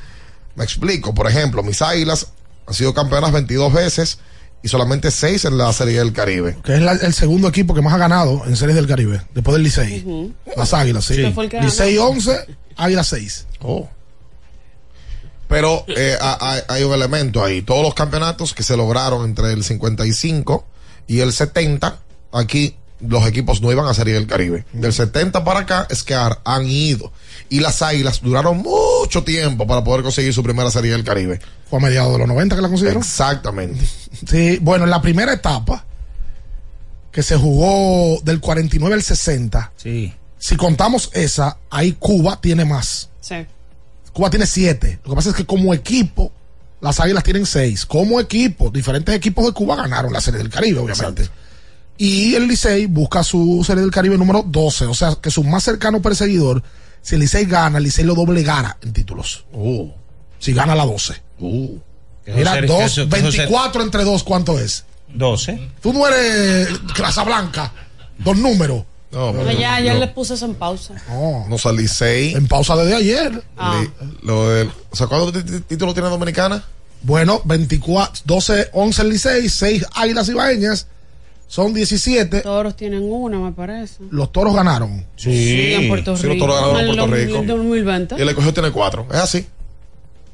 Me 0.54 0.64
explico. 0.64 1.14
Por 1.14 1.26
ejemplo, 1.28 1.62
mis 1.62 1.80
águilas 1.80 2.26
han 2.66 2.74
sido 2.74 2.92
campeonas 2.92 3.32
22 3.32 3.72
veces 3.72 4.18
y 4.62 4.68
solamente 4.68 5.10
6 5.10 5.46
en 5.46 5.56
la 5.58 5.72
Serie 5.72 5.98
del 5.98 6.12
Caribe. 6.12 6.58
que 6.62 6.74
es 6.74 6.80
la- 6.82 6.92
el 6.92 7.14
segundo 7.14 7.48
equipo 7.48 7.74
que 7.74 7.80
más 7.82 7.94
ha 7.94 7.98
ganado 7.98 8.42
en 8.46 8.54
series 8.54 8.76
del 8.76 8.86
Caribe, 8.86 9.22
después 9.34 9.54
del 9.54 9.62
Licey. 9.64 10.34
Las 10.56 10.74
Águilas, 10.74 11.04
sí. 11.06 11.14
Licey 11.62 11.96
ganó. 11.96 12.08
11, 12.10 12.46
Águilas 12.76 13.06
6. 13.08 13.46
Oh. 13.60 13.88
Pero 15.52 15.84
eh, 15.88 16.16
ha- 16.20 16.38
ha- 16.40 16.74
hay 16.74 16.82
un 16.82 16.92
elemento 16.94 17.44
ahí. 17.44 17.62
Todos 17.62 17.82
los 17.82 17.94
campeonatos 17.94 18.54
que 18.54 18.62
se 18.62 18.76
lograron 18.76 19.24
entre 19.24 19.52
el 19.52 19.62
55 19.62 20.66
y 21.06 21.20
el 21.20 21.32
70, 21.32 21.98
aquí 22.32 22.76
los 23.00 23.26
equipos 23.26 23.60
no 23.60 23.70
iban 23.72 23.86
a 23.86 23.94
Serie 23.94 24.14
del 24.14 24.26
Caribe. 24.26 24.64
Del 24.72 24.92
70 24.92 25.44
para 25.44 25.60
acá 25.60 25.86
es 25.90 26.02
que 26.02 26.14
han 26.14 26.66
ido. 26.66 27.12
Y 27.48 27.60
las 27.60 27.82
águilas 27.82 28.22
duraron 28.22 28.58
mucho 28.58 29.24
tiempo 29.24 29.66
para 29.66 29.84
poder 29.84 30.02
conseguir 30.02 30.32
su 30.32 30.42
primera 30.42 30.70
Serie 30.70 30.92
del 30.92 31.04
Caribe. 31.04 31.38
Fue 31.68 31.78
a 31.78 31.82
mediados 31.82 32.12
de 32.12 32.18
los 32.20 32.28
90 32.28 32.56
que 32.56 32.62
la 32.62 32.68
consiguieron. 32.68 33.02
Exactamente. 33.02 33.84
Sí, 34.26 34.58
bueno, 34.62 34.84
en 34.84 34.90
la 34.90 35.02
primera 35.02 35.32
etapa, 35.32 35.84
que 37.10 37.22
se 37.22 37.36
jugó 37.36 38.20
del 38.24 38.40
49 38.40 38.94
al 38.94 39.02
60, 39.02 39.72
Sí. 39.76 40.14
si 40.38 40.56
contamos 40.56 41.10
esa, 41.12 41.58
ahí 41.70 41.92
Cuba 41.98 42.40
tiene 42.40 42.64
más. 42.64 43.10
Sí. 43.20 43.34
Cuba 44.12 44.30
tiene 44.30 44.46
7. 44.46 45.00
Lo 45.04 45.10
que 45.10 45.16
pasa 45.16 45.30
es 45.30 45.34
que 45.36 45.46
como 45.46 45.72
equipo, 45.74 46.32
las 46.80 47.00
Águilas 47.00 47.24
tienen 47.24 47.46
6. 47.46 47.86
Como 47.86 48.20
equipo, 48.20 48.70
diferentes 48.70 49.14
equipos 49.14 49.46
de 49.46 49.52
Cuba 49.52 49.76
ganaron 49.76 50.12
la 50.12 50.20
Serie 50.20 50.38
del 50.38 50.50
Caribe, 50.50 50.78
obviamente. 50.80 51.28
Y 51.98 52.34
el 52.34 52.48
Licey 52.48 52.86
busca 52.86 53.22
su 53.22 53.62
Serie 53.66 53.82
del 53.82 53.90
Caribe 53.90 54.18
número 54.18 54.42
12. 54.46 54.86
O 54.86 54.94
sea, 54.94 55.14
que 55.20 55.30
su 55.30 55.44
más 55.44 55.62
cercano 55.62 56.02
perseguidor, 56.02 56.62
si 57.00 57.14
el 57.14 57.20
Licey 57.20 57.44
gana, 57.46 57.78
el 57.78 57.84
Licey 57.84 58.04
lo 58.04 58.14
doblegara 58.14 58.76
en 58.82 58.92
títulos. 58.92 59.44
Si 60.38 60.52
gana 60.52 60.74
la 60.74 60.84
12. 60.84 61.14
Que 62.24 62.32
Mira, 62.34 62.58
eso- 62.58 62.66
dos, 62.66 62.78
que 62.78 62.84
eso- 62.84 63.08
que 63.08 63.16
eso 63.18 63.30
se- 63.32 63.38
24 63.38 63.82
entre 63.82 64.04
2, 64.04 64.22
¿cuánto 64.24 64.58
es? 64.58 64.84
12. 65.14 65.70
Tú 65.82 65.92
no 65.92 66.06
eres 66.08 66.68
Casa 66.96 67.22
Blanca, 67.24 67.72
dos 68.18 68.36
números. 68.36 68.84
No, 69.12 69.32
Pero 69.32 69.52
ya, 69.52 69.78
ya 69.80 69.94
le 69.94 70.08
puse 70.08 70.34
eso 70.34 70.46
en 70.46 70.54
pausa. 70.54 70.94
No, 71.08 71.46
no 71.48 71.58
salí 71.58 71.86
6. 71.86 72.34
En 72.34 72.48
pausa 72.48 72.74
desde 72.76 72.94
ayer. 72.96 73.42
Ah. 73.58 73.84
Lo 74.22 74.48
del, 74.48 74.70
o 74.90 74.96
sea, 74.96 75.06
¿cuántos 75.06 75.44
títulos 75.66 75.92
tiene 75.94 76.08
Dominicana? 76.08 76.64
Bueno, 77.02 77.42
24, 77.44 78.22
12, 78.24 78.70
11 78.72 79.02
el 79.02 79.08
Licey, 79.10 79.48
6 79.48 79.86
Águilas 79.96 80.28
Ibaeñas, 80.28 80.86
son 81.48 81.74
17. 81.74 82.40
Toros 82.40 82.74
tienen 82.76 83.02
una, 83.02 83.38
me 83.38 83.52
parece. 83.52 83.96
Los 84.10 84.32
toros 84.32 84.54
ganaron. 84.54 85.04
Sí, 85.16 85.74
en 85.74 85.88
Puerto 85.88 86.16
Sí, 86.16 86.22
los 86.26 86.34
Rico. 86.34 86.46
toros 86.46 86.60
ganaron 86.60 86.80
en 86.80 86.88
En 86.88 86.96
Puerto 86.96 87.14
Rico. 87.42 87.56
2020. 87.58 88.14
Y 88.16 88.20
el 88.22 88.28
escogido 88.30 88.54
tiene 88.54 88.70
4. 88.70 89.06
Es 89.10 89.16
así. 89.18 89.46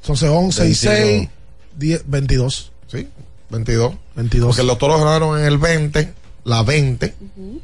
Entonces 0.02 0.30
11 0.32 0.68
y 0.68 0.74
6, 0.74 1.28
10, 1.76 2.02
22. 2.06 2.72
Sí, 2.86 3.08
22. 3.50 3.94
22. 4.14 4.48
Porque 4.48 4.62
los 4.62 4.78
toros 4.78 5.00
ganaron 5.00 5.40
en 5.40 5.46
el 5.46 5.58
20, 5.58 6.14
la 6.48 6.62
20 6.62 7.14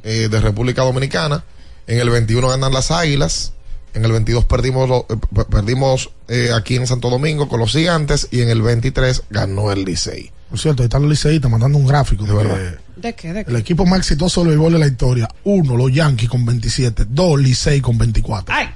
eh, 0.03 0.29
de 0.31 0.40
República 0.40 0.83
Dominicana. 0.83 1.44
En 1.87 1.99
el 1.99 2.11
21 2.11 2.49
ganan 2.49 2.73
las 2.73 2.90
Águilas. 2.90 3.53
En 3.94 4.05
el 4.05 4.12
22 4.12 4.44
perdimos, 4.44 4.88
lo- 4.88 5.07
eh, 5.09 5.44
perdimos 5.51 6.11
eh, 6.29 6.51
aquí 6.55 6.77
en 6.77 6.87
Santo 6.87 7.11
Domingo 7.11 7.49
con 7.49 7.61
los 7.61 7.73
Gigantes. 7.73 8.29
Y 8.31 8.40
en 8.42 8.49
el 8.51 8.62
23 8.62 9.25
ganó 9.31 9.70
el 9.73 9.85
Licey. 9.85 10.31
Por 10.51 10.59
cierto, 10.59 10.83
ahí 10.83 10.87
están 10.87 11.03
los 11.03 11.11
liceístas 11.11 11.51
mandando 11.51 11.79
un 11.79 11.87
gráfico. 11.87 12.25
de 12.25 12.33
verdad. 12.35 12.57
que 12.57 13.01
¿De 13.01 13.14
qué? 13.14 13.33
¿De 13.33 13.44
qué? 13.44 13.51
el 13.51 13.57
equipo 13.57 13.87
más 13.87 13.99
exitoso 14.01 14.40
del 14.40 14.51
béisbol 14.51 14.73
de 14.75 14.79
la 14.79 14.87
historia. 14.87 15.29
Uno, 15.44 15.77
los 15.77 15.92
Yankees 15.92 16.29
con 16.29 16.44
27. 16.47 17.07
Dos, 17.09 17.40
Licey 17.40 17.81
con 17.81 17.99
24. 17.99 18.55
Ay. 18.55 18.68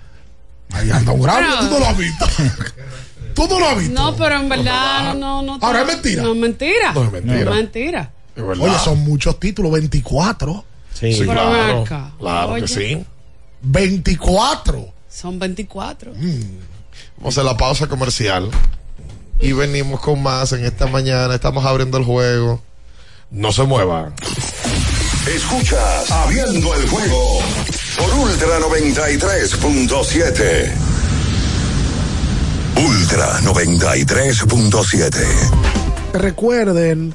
Ahí 0.73 0.91
anda 0.91 1.13
un 1.13 1.23
gráfico. 1.23 1.51
Pero- 1.61 1.69
Tú 1.69 1.75
no 1.75 1.79
lo 1.81 1.87
has 1.87 1.99
visto. 1.99 2.27
Tú 3.35 3.47
no 3.49 3.61
lo 3.61 3.69
has 3.69 3.79
visto. 3.79 3.95
No, 3.95 4.17
pero 4.17 4.35
en 4.37 4.49
verdad 4.49 5.15
no, 5.15 5.43
no. 5.43 5.59
Ahora 5.63 5.83
es 5.83 5.87
mentira. 5.87 6.23
No 6.23 6.33
es 6.33 6.39
mentira. 6.39 6.93
No 6.93 7.05
es 7.05 7.13
mentira. 7.13 7.45
No 7.45 7.51
es 7.53 7.57
mentira. 7.57 8.13
Oye, 8.43 8.79
son 8.83 9.01
muchos 9.05 9.39
títulos. 9.41 9.73
24. 9.73 10.65
Sí, 10.95 11.21
claro. 11.25 11.85
Claro 12.19 12.53
Oye. 12.53 12.63
que 12.63 12.69
sí. 12.69 13.05
24. 13.63 14.93
Son 15.11 15.39
24. 15.39 16.13
Vamos 17.19 17.39
a 17.39 17.43
la 17.43 17.57
pausa 17.57 17.87
comercial. 17.87 18.51
Y 19.41 19.53
venimos 19.53 20.01
con 20.01 20.23
más 20.23 20.53
en 20.53 20.65
esta 20.65 20.87
mañana. 20.87 21.35
Estamos 21.35 21.65
abriendo 21.65 21.97
el 21.99 22.05
juego. 22.05 22.61
No 23.31 23.53
se 23.53 23.63
muevan. 23.65 24.15
Escuchas 25.27 26.11
Abriendo 26.11 26.75
el 26.75 26.89
juego 26.89 27.41
por 27.99 28.11
Ultra 28.15 28.59
93.7. 28.61 30.73
Ultra 32.77 33.41
93.7. 33.41 35.27
Recuerden 36.15 37.15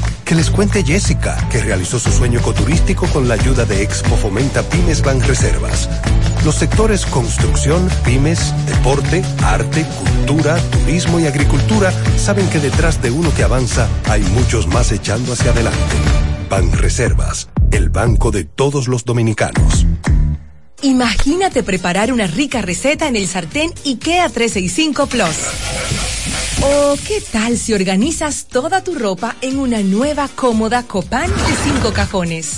Que 0.31 0.35
les 0.35 0.49
cuente 0.49 0.81
Jessica, 0.81 1.35
que 1.51 1.59
realizó 1.59 1.99
su 1.99 2.09
sueño 2.09 2.39
ecoturístico 2.39 3.05
con 3.07 3.27
la 3.27 3.33
ayuda 3.33 3.65
de 3.65 3.83
Expo 3.83 4.15
Fomenta 4.15 4.63
Pymes 4.63 5.01
Banreservas. 5.01 5.89
Los 6.45 6.55
sectores 6.55 7.05
construcción, 7.05 7.89
pymes, 8.05 8.53
deporte, 8.65 9.23
arte, 9.43 9.85
cultura, 9.85 10.55
turismo 10.71 11.19
y 11.19 11.27
agricultura 11.27 11.91
saben 12.15 12.49
que 12.49 12.59
detrás 12.59 13.01
de 13.01 13.11
uno 13.11 13.33
que 13.35 13.43
avanza 13.43 13.89
hay 14.09 14.21
muchos 14.21 14.67
más 14.67 14.93
echando 14.93 15.33
hacia 15.33 15.51
adelante. 15.51 15.95
Banreservas, 16.49 17.49
el 17.71 17.89
banco 17.89 18.31
de 18.31 18.45
todos 18.45 18.87
los 18.87 19.03
dominicanos. 19.03 19.85
Imagínate 20.81 21.61
preparar 21.61 22.13
una 22.13 22.27
rica 22.27 22.61
receta 22.61 23.09
en 23.09 23.17
el 23.17 23.27
sartén 23.27 23.73
IKEA 23.83 24.29
365 24.29 25.07
Plus. 25.07 26.00
O 26.59 26.95
qué 27.07 27.21
tal 27.31 27.57
si 27.57 27.73
organizas 27.73 28.45
toda 28.45 28.83
tu 28.83 28.93
ropa 28.93 29.35
en 29.41 29.57
una 29.57 29.81
nueva 29.81 30.27
cómoda 30.27 30.83
Copán 30.83 31.29
de 31.29 31.55
cinco 31.63 31.91
cajones. 31.93 32.57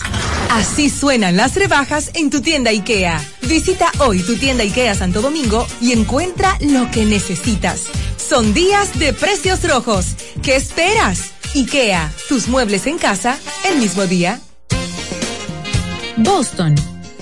Así 0.50 0.89
suenan 0.89 1.38
las 1.38 1.56
rebajas 1.56 2.12
en 2.14 2.30
tu 2.30 2.41
tienda 2.41 2.72
IKEA. 2.72 3.24
Visita 3.44 3.91
hoy 4.00 4.22
tu 4.22 4.36
tienda 4.36 4.64
IKEA 4.64 4.96
Santo 4.96 5.22
Domingo 5.22 5.66
y 5.80 5.94
encuentra 5.94 6.58
lo 6.62 6.89
que 6.91 7.06
necesitas. 7.06 7.84
Son 8.18 8.54
días 8.54 8.98
de 9.00 9.14
precios 9.14 9.64
rojos. 9.64 10.16
¿Qué 10.41 10.56
esperas? 10.56 11.32
IKEA, 11.56 12.12
tus 12.28 12.48
muebles 12.48 12.88
en 12.88 12.98
casa 12.98 13.38
el 13.70 13.80
mismo 13.80 14.06
día. 14.06 14.41
Boston, 16.18 16.76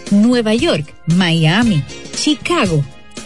Nueva 0.10 0.54
York, 0.56 0.94
Miami, 1.06 1.84
Chicago. 2.16 2.84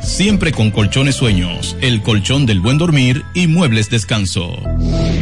siempre 0.00 0.52
con 0.52 0.70
colchones 0.70 1.16
sueños, 1.16 1.76
el 1.80 2.02
colchón 2.02 2.46
del 2.46 2.60
buen 2.60 2.78
dormir 2.78 3.24
y 3.34 3.46
muebles 3.46 3.90
descanso. 3.90 4.56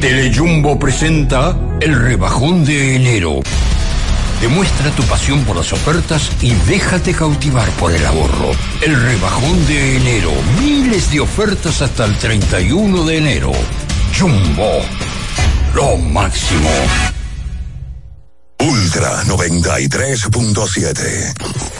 Telejumbo 0.00 0.78
presenta 0.78 1.58
el 1.80 2.00
rebajón 2.00 2.64
de 2.64 2.96
enero. 2.96 3.40
Demuestra 4.40 4.90
tu 4.92 5.02
pasión 5.02 5.44
por 5.44 5.56
las 5.56 5.72
ofertas 5.72 6.30
y 6.40 6.52
déjate 6.66 7.12
cautivar 7.12 7.68
por 7.72 7.92
el 7.92 8.06
ahorro. 8.06 8.52
El 8.80 8.98
rebajón 9.00 9.66
de 9.66 9.96
enero. 9.96 10.30
Miles 10.60 11.10
de 11.10 11.20
ofertas 11.20 11.82
hasta 11.82 12.06
el 12.06 12.16
31 12.16 13.04
de 13.04 13.18
enero. 13.18 13.52
Jumbo. 14.18 14.80
Lo 15.74 15.98
máximo. 15.98 16.70
Ultra 18.60 19.24
93.7. 19.24 21.79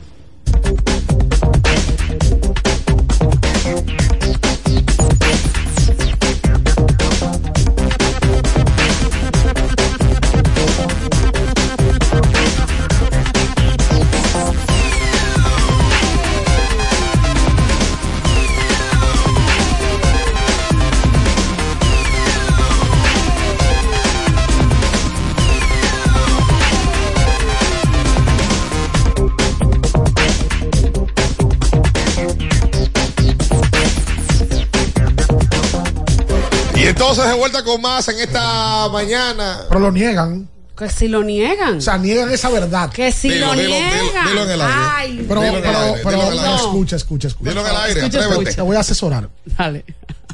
De 37.31 37.37
vuelta 37.39 37.63
con 37.63 37.81
más 37.81 38.07
en 38.09 38.19
esta 38.19 38.87
mañana. 38.89 39.61
Pero 39.67 39.79
lo 39.79 39.91
niegan. 39.91 40.47
Que 40.77 40.89
si 40.89 41.07
lo 41.07 41.21
niegan. 41.23 41.77
O 41.77 41.81
sea, 41.81 41.97
niegan 41.97 42.31
esa 42.31 42.49
verdad. 42.49 42.89
Que 42.91 43.11
si 43.11 43.29
Dilo, 43.29 43.47
lo 43.47 43.53
dilo, 43.53 43.69
niegan. 43.69 43.91
dilo, 43.91 44.29
dilo 44.29 44.43
en 44.43 44.49
el 44.51 44.61
aire. 44.61 44.73
Ay, 44.95 45.25
Pero, 45.27 45.41
pero, 45.41 45.41
aire, 45.57 45.61
pero, 46.03 46.21
en 46.23 46.27
el 46.33 46.39
aire. 46.39 46.55
escucha, 46.55 46.95
escucha, 46.95 47.27
escucha. 47.27 47.49
Dilo 47.51 47.61
en 47.61 47.67
el 47.67 47.75
aire, 47.81 47.99
Escucha, 47.99 48.17
atrévete. 48.17 48.33
escucha. 48.41 48.55
Te 48.55 48.61
voy 48.61 48.75
a 48.75 48.79
asesorar. 48.79 49.29
Dale. 49.45 49.85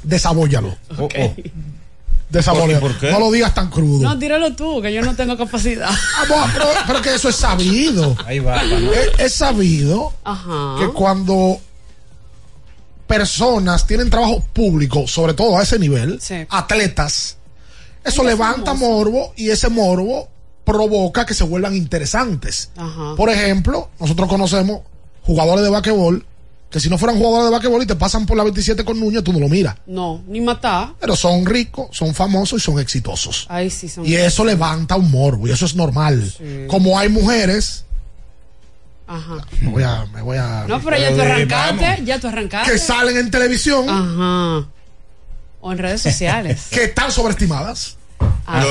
Desabóllalo. 0.04 0.78
Ok. 0.98 1.14
Desabóllalo. 2.30 2.80
¿Por 2.82 2.98
qué? 2.98 3.12
No 3.12 3.20
lo 3.20 3.32
digas 3.32 3.54
tan 3.54 3.70
crudo. 3.70 4.04
No, 4.04 4.20
tíralo 4.20 4.54
tú, 4.54 4.82
que 4.82 4.94
yo 4.94 5.02
no 5.02 5.16
tengo 5.16 5.38
capacidad. 5.38 5.90
Ah, 5.90 6.26
bueno, 6.28 6.46
pero, 6.54 6.66
pero 6.86 7.02
que 7.02 7.16
eso 7.16 7.30
es 7.30 7.36
sabido. 7.36 8.16
Ahí 8.26 8.40
va. 8.40 8.62
Es, 8.64 9.12
es 9.20 9.34
sabido 9.34 10.14
Ajá. 10.26 10.76
que 10.80 10.88
cuando 10.90 11.60
personas 13.08 13.88
tienen 13.88 14.10
trabajo 14.10 14.42
público, 14.54 15.08
sobre 15.08 15.34
todo 15.34 15.58
a 15.58 15.64
ese 15.64 15.80
nivel, 15.80 16.20
Sí. 16.22 16.36
atletas, 16.50 17.38
eso 18.04 18.22
Ay, 18.22 18.28
levanta 18.30 18.74
morbo 18.74 19.34
y 19.36 19.50
ese 19.50 19.70
morbo 19.70 20.30
provoca 20.64 21.26
que 21.26 21.34
se 21.34 21.44
vuelvan 21.46 21.76
interesantes. 21.76 22.70
Ajá. 22.76 23.16
Por 23.16 23.30
ejemplo, 23.30 23.90
nosotros 24.00 24.28
conocemos 24.28 24.82
jugadores 25.24 25.64
de 25.64 25.70
basquetbol 25.70 26.26
que 26.70 26.82
si 26.82 26.90
no 26.90 26.98
fueran 26.98 27.18
jugadores 27.18 27.46
de 27.46 27.52
basquetbol 27.52 27.84
y 27.84 27.86
te 27.86 27.96
pasan 27.96 28.26
por 28.26 28.36
la 28.36 28.44
27 28.44 28.84
con 28.84 29.00
Núñez, 29.00 29.24
tú 29.24 29.32
no 29.32 29.40
lo 29.40 29.48
miras. 29.48 29.76
No, 29.86 30.22
ni 30.28 30.42
matar. 30.42 30.96
Pero 31.00 31.16
son 31.16 31.46
ricos, 31.46 31.88
son 31.94 32.14
famosos 32.14 32.62
y 32.62 32.66
son 32.66 32.78
exitosos. 32.80 33.46
Ahí 33.50 33.70
sí 33.70 33.88
son. 33.88 34.06
Y 34.06 34.16
eso 34.16 34.44
levanta 34.44 34.98
un 34.98 35.10
morbo 35.10 35.48
y 35.48 35.52
eso 35.52 35.66
es 35.66 35.76
normal. 35.76 36.30
Como 36.68 37.00
hay 37.00 37.08
mujeres, 37.08 37.86
Ajá. 39.08 39.46
me 39.62 39.70
voy 39.70 39.84
a, 39.84 40.06
me 40.14 40.22
voy 40.22 40.38
a 40.38 40.66
No, 40.68 40.82
pero 40.82 40.98
ya 40.98 41.14
tú 41.16 41.22
arrancaste, 41.22 42.04
ya 42.04 42.20
tú 42.20 42.28
arrancaste. 42.28 42.72
que 42.72 42.78
salen 42.78 43.18
en 43.18 43.32
televisión 43.32 43.90
Ajá. 43.90 44.68
O 45.62 45.72
en 45.72 45.78
redes 45.78 46.02
sociales. 46.02 46.68
que 46.72 46.86
están 46.86 47.12
sobreestimadas. 47.12 47.98
Ajá. 48.46 48.66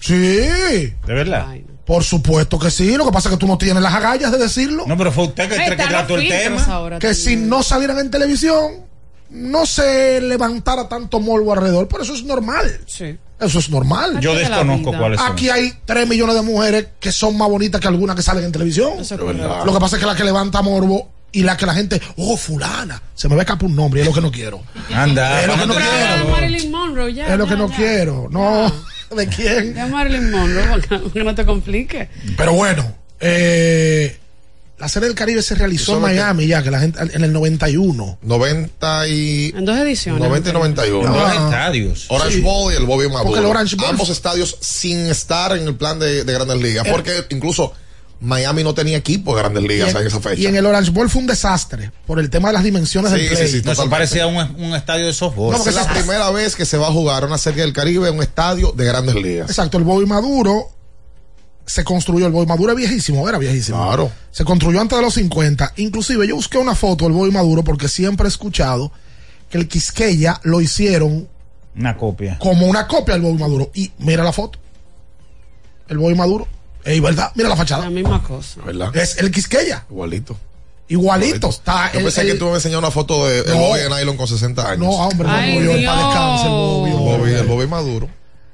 Sí. 0.00 0.14
¿De 0.14 0.94
verdad? 1.06 1.46
Por 1.84 2.02
supuesto 2.02 2.58
que 2.58 2.70
sí. 2.70 2.96
Lo 2.96 3.04
que 3.04 3.12
pasa 3.12 3.28
es 3.28 3.34
que 3.34 3.38
tú 3.38 3.46
no 3.46 3.56
tienes 3.58 3.82
las 3.82 3.94
agallas 3.94 4.32
de 4.32 4.38
decirlo. 4.38 4.84
No, 4.86 4.96
pero 4.96 5.12
fue 5.12 5.24
usted 5.24 5.48
que, 5.48 5.76
que 5.76 5.76
trató 5.76 6.16
el 6.16 6.28
tema. 6.28 6.64
ahora 6.64 6.98
que 6.98 7.14
si 7.14 7.36
no 7.36 7.62
salieran 7.62 7.98
en 7.98 8.10
televisión, 8.10 8.84
no 9.30 9.66
se 9.66 10.20
levantara 10.20 10.88
tanto 10.88 11.20
morbo 11.20 11.52
alrededor. 11.52 11.86
Pero 11.88 12.02
eso 12.02 12.14
es 12.14 12.24
normal. 12.24 12.80
Sí. 12.86 13.16
Eso 13.38 13.58
es 13.58 13.70
normal. 13.70 14.18
Yo 14.20 14.34
de 14.34 14.40
desconozco 14.40 14.90
vida. 14.90 14.98
cuáles 14.98 15.20
son. 15.20 15.32
Aquí 15.32 15.50
hay 15.50 15.72
3 15.84 16.08
millones 16.08 16.34
de 16.34 16.42
mujeres 16.42 16.86
que 16.98 17.12
son 17.12 17.36
más 17.36 17.48
bonitas 17.48 17.80
que 17.80 17.88
algunas 17.88 18.16
que 18.16 18.22
salen 18.22 18.44
en 18.44 18.52
televisión. 18.52 18.94
Eso 19.00 19.14
es. 19.14 19.20
Lo 19.20 19.72
que 19.72 19.80
pasa 19.80 19.96
es 19.96 20.00
que 20.00 20.06
la 20.06 20.16
que 20.16 20.24
levanta 20.24 20.62
morbo 20.62 21.10
y 21.32 21.42
la 21.42 21.56
que 21.56 21.66
la 21.66 21.74
gente, 21.74 22.00
oh, 22.16 22.36
fulana, 22.36 23.02
se 23.14 23.28
me 23.28 23.34
va 23.34 23.42
a 23.42 23.44
escapar 23.44 23.66
un 23.66 23.76
nombre, 23.76 24.00
y 24.00 24.02
es 24.02 24.08
lo 24.08 24.14
que 24.14 24.22
no 24.22 24.32
quiero. 24.32 24.62
Anda. 24.94 25.42
Es 25.42 25.46
lo 25.48 25.54
que 25.54 25.66
no 25.66 25.74
quiero. 25.74 26.24
de 26.24 26.30
Marilyn 26.32 26.70
Monroe, 26.70 27.12
ya. 27.14 27.26
es 27.26 27.38
lo 27.38 27.46
que 27.46 27.56
no 27.56 27.68
ya. 27.68 27.76
quiero. 27.76 28.28
No, 28.30 28.72
¿de 29.14 29.26
quién? 29.28 29.74
De 29.74 29.84
Marilyn 29.84 30.30
Monroe, 30.30 30.80
que 31.12 31.24
no 31.24 31.34
te 31.34 31.44
complique. 31.44 32.08
Pero 32.38 32.54
bueno, 32.54 32.90
eh, 33.20 34.18
la 34.78 34.88
serie 34.88 35.08
del 35.08 35.16
Caribe 35.16 35.40
se 35.42 35.54
realizó 35.54 35.92
en 35.92 35.98
que- 35.98 36.02
Miami 36.02 36.46
ya, 36.46 36.62
que 36.62 36.70
la 36.70 36.80
gente, 36.80 36.98
en 37.00 37.24
el 37.24 37.32
91. 37.32 38.18
90 38.22 39.08
y... 39.08 39.52
En 39.56 39.64
dos 39.64 39.78
ediciones. 39.78 40.22
90 40.22 40.50
y 40.50 40.52
91. 40.52 41.12
Dos 41.12 41.22
Ah. 41.24 41.34
estadios. 41.46 42.06
Orange 42.08 42.36
Sí. 42.36 42.40
Bowl 42.42 42.72
y 42.72 42.76
el 42.76 42.84
Bobby 42.84 43.06
Maduro. 43.08 43.24
Porque 43.24 43.40
el 43.40 43.46
Orange 43.46 43.76
Bowl- 43.76 43.88
Ambos 43.90 44.10
estadios 44.10 44.56
sin 44.60 44.98
estar 45.06 45.56
en 45.56 45.66
el 45.66 45.76
plan 45.76 45.98
de, 45.98 46.24
de 46.24 46.32
Grandes 46.32 46.60
Ligas. 46.60 46.84
El- 46.86 46.92
Porque 46.92 47.24
incluso 47.30 47.72
Miami 48.20 48.64
no 48.64 48.72
tenía 48.74 48.96
equipo 48.96 49.34
de 49.36 49.42
Grandes 49.42 49.62
Ligas 49.62 49.90
en, 49.90 49.96
en 49.98 50.06
esa 50.06 50.20
fecha. 50.20 50.40
y 50.40 50.46
en 50.46 50.56
el 50.56 50.64
Orange 50.64 50.90
Bowl 50.90 51.08
fue 51.10 51.20
un 51.20 51.26
desastre 51.26 51.92
por 52.06 52.18
el 52.18 52.30
tema 52.30 52.48
de 52.48 52.54
las 52.54 52.64
dimensiones 52.64 53.12
Sí, 53.12 53.18
del 53.18 53.28
sí, 53.28 53.34
play. 53.34 53.48
sí, 53.48 53.62
No, 53.64 53.72
eso 53.72 53.90
parecía 53.90 54.26
un, 54.26 54.36
un 54.62 54.74
estadio 54.74 55.04
de 55.06 55.12
softball. 55.12 55.50
No, 55.52 55.56
porque 55.58 55.70
es 55.70 55.76
la 55.76 55.82
esa- 55.82 55.92
primera 55.92 56.30
vez 56.30 56.54
que 56.56 56.64
se 56.64 56.78
va 56.78 56.88
a 56.88 56.92
jugar 56.92 57.24
una 57.26 57.36
serie 57.38 57.62
del 57.62 57.72
Caribe 57.74 58.08
en 58.08 58.16
un 58.16 58.22
estadio 58.22 58.72
de 58.72 58.84
Grandes 58.86 59.14
Ligas. 59.16 59.50
Exacto, 59.50 59.76
el 59.78 59.84
Bobby 59.84 60.06
Maduro 60.06 60.70
se 61.66 61.82
construyó, 61.84 62.26
el 62.26 62.32
Bobby 62.32 62.46
Maduro 62.46 62.70
es 62.72 62.78
viejísimo, 62.78 63.28
era 63.28 63.38
viejísimo. 63.38 63.84
Claro. 63.84 64.10
Se 64.30 64.44
construyó 64.44 64.80
antes 64.80 64.96
de 64.96 65.02
los 65.04 65.14
50. 65.14 65.72
Inclusive 65.76 66.26
yo 66.28 66.36
busqué 66.36 66.58
una 66.58 66.74
foto 66.74 67.04
del 67.04 67.12
Bobby 67.12 67.30
Maduro 67.32 67.64
porque 67.64 67.88
siempre 67.88 68.26
he 68.26 68.28
escuchado 68.28 68.92
que 69.50 69.58
el 69.58 69.68
Quisqueya 69.68 70.40
lo 70.44 70.60
hicieron 70.60 71.28
Una 71.76 71.96
copia. 71.96 72.38
como 72.38 72.66
una 72.66 72.86
copia 72.86 73.14
del 73.14 73.22
Bobby 73.22 73.38
Maduro. 73.38 73.70
Y 73.74 73.90
mira 73.98 74.22
la 74.24 74.32
foto. 74.32 74.58
El 75.88 75.98
Bobby 75.98 76.14
Maduro. 76.14 76.46
Es 76.84 77.00
verdad, 77.02 77.32
mira 77.34 77.48
la 77.48 77.54
La 77.54 77.58
fachada. 77.60 77.90
misma 77.90 78.22
cosa. 78.22 78.60
¿Verdad? 78.64 78.94
Es 78.96 79.18
el 79.18 79.30
Quisqueya. 79.32 79.84
Igualito. 79.90 80.36
Igualito. 80.88 81.48
Está 81.48 81.90
Yo 81.92 81.98
el- 81.98 82.04
pensé 82.04 82.20
el- 82.20 82.28
que 82.28 82.34
tú 82.34 82.46
me 82.46 82.54
enseñado 82.54 82.78
una 82.78 82.92
foto 82.92 83.26
de 83.26 83.40
el 83.40 83.46
No. 83.48 83.58
Bobby 83.58 83.80
de 83.80 83.90
Nylon 83.90 84.16
con 84.16 84.28
60 84.28 84.62
años. 84.70 84.78
No, 84.86 84.90
hombre, 84.90 85.26
no 85.26 85.34
Ay, 85.34 85.56
el 85.56 85.62
el 85.68 85.86
Bobby. 85.88 86.90
El 86.90 86.96
Bobby, 86.96 87.32
el 87.32 87.46
Bobby 87.46 87.66
Maduro. 87.66 88.08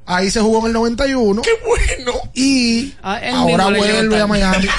Ahí 0.07 0.31
se 0.31 0.41
jugó 0.41 0.61
en 0.61 0.67
el 0.67 0.73
91. 0.73 1.43
¡Qué 1.43 1.51
bueno! 1.65 2.13
Y 2.35 2.95
Ah, 3.03 3.21
ahora 3.35 3.67
vuelve 3.67 4.21
a. 4.21 4.27
Miami. 4.27 4.67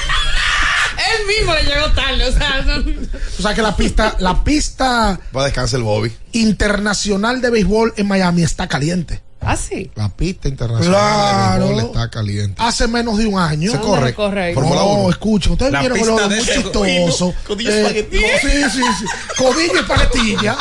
Él 0.95 1.28
mismo 1.28 1.53
le 1.53 1.63
llegó 1.63 1.91
tarde, 1.91 2.28
o 2.28 2.32
sea, 2.32 2.63
son- 2.63 3.09
O 3.39 3.41
sea 3.41 3.53
que 3.53 3.61
la 3.61 3.76
pista, 3.76 4.15
la 4.19 4.43
pista 4.43 5.19
Va 5.36 5.41
a 5.41 5.45
descansar 5.45 5.80
el 5.80 5.84
Bobby. 5.84 6.11
internacional 6.34 7.41
de 7.41 7.49
béisbol 7.49 7.93
en 7.97 8.07
Miami 8.07 8.43
está 8.43 8.67
caliente. 8.67 9.21
Ah, 9.45 9.57
sí. 9.57 9.91
La 9.95 10.07
pista 10.09 10.47
internacional 10.47 10.93
Claro. 10.99 11.63
de 11.67 11.69
béisbol 11.74 11.91
está 11.91 12.09
caliente. 12.09 12.55
Hace 12.63 12.88
menos 12.88 13.17
de 13.17 13.26
un 13.26 13.39
año. 13.39 13.71
Se 13.71 13.78
¿Dónde 13.78 13.88
corre. 13.91 14.05
recorre 14.05 14.43
ahí? 14.45 14.53
Fórmula 14.53 14.82
No, 14.82 14.86
1. 14.93 15.09
escuchen, 15.09 15.51
ustedes 15.53 15.71
La 15.74 15.80
vieron 15.82 15.97
que 15.97 16.03
pista 16.05 16.21
lo 16.21 16.30
de 16.30 16.36
muy 16.36 16.45
chistoso. 16.45 17.34
codillo 17.47 17.71
Eh, 17.71 17.82
espagueti. 17.82 18.17
no, 18.19 18.28
sí, 18.41 18.69
sí, 18.71 18.82
sí. 18.99 19.05
Codillo 19.38 19.80
y 19.82 19.84
paletilla. 19.84 20.57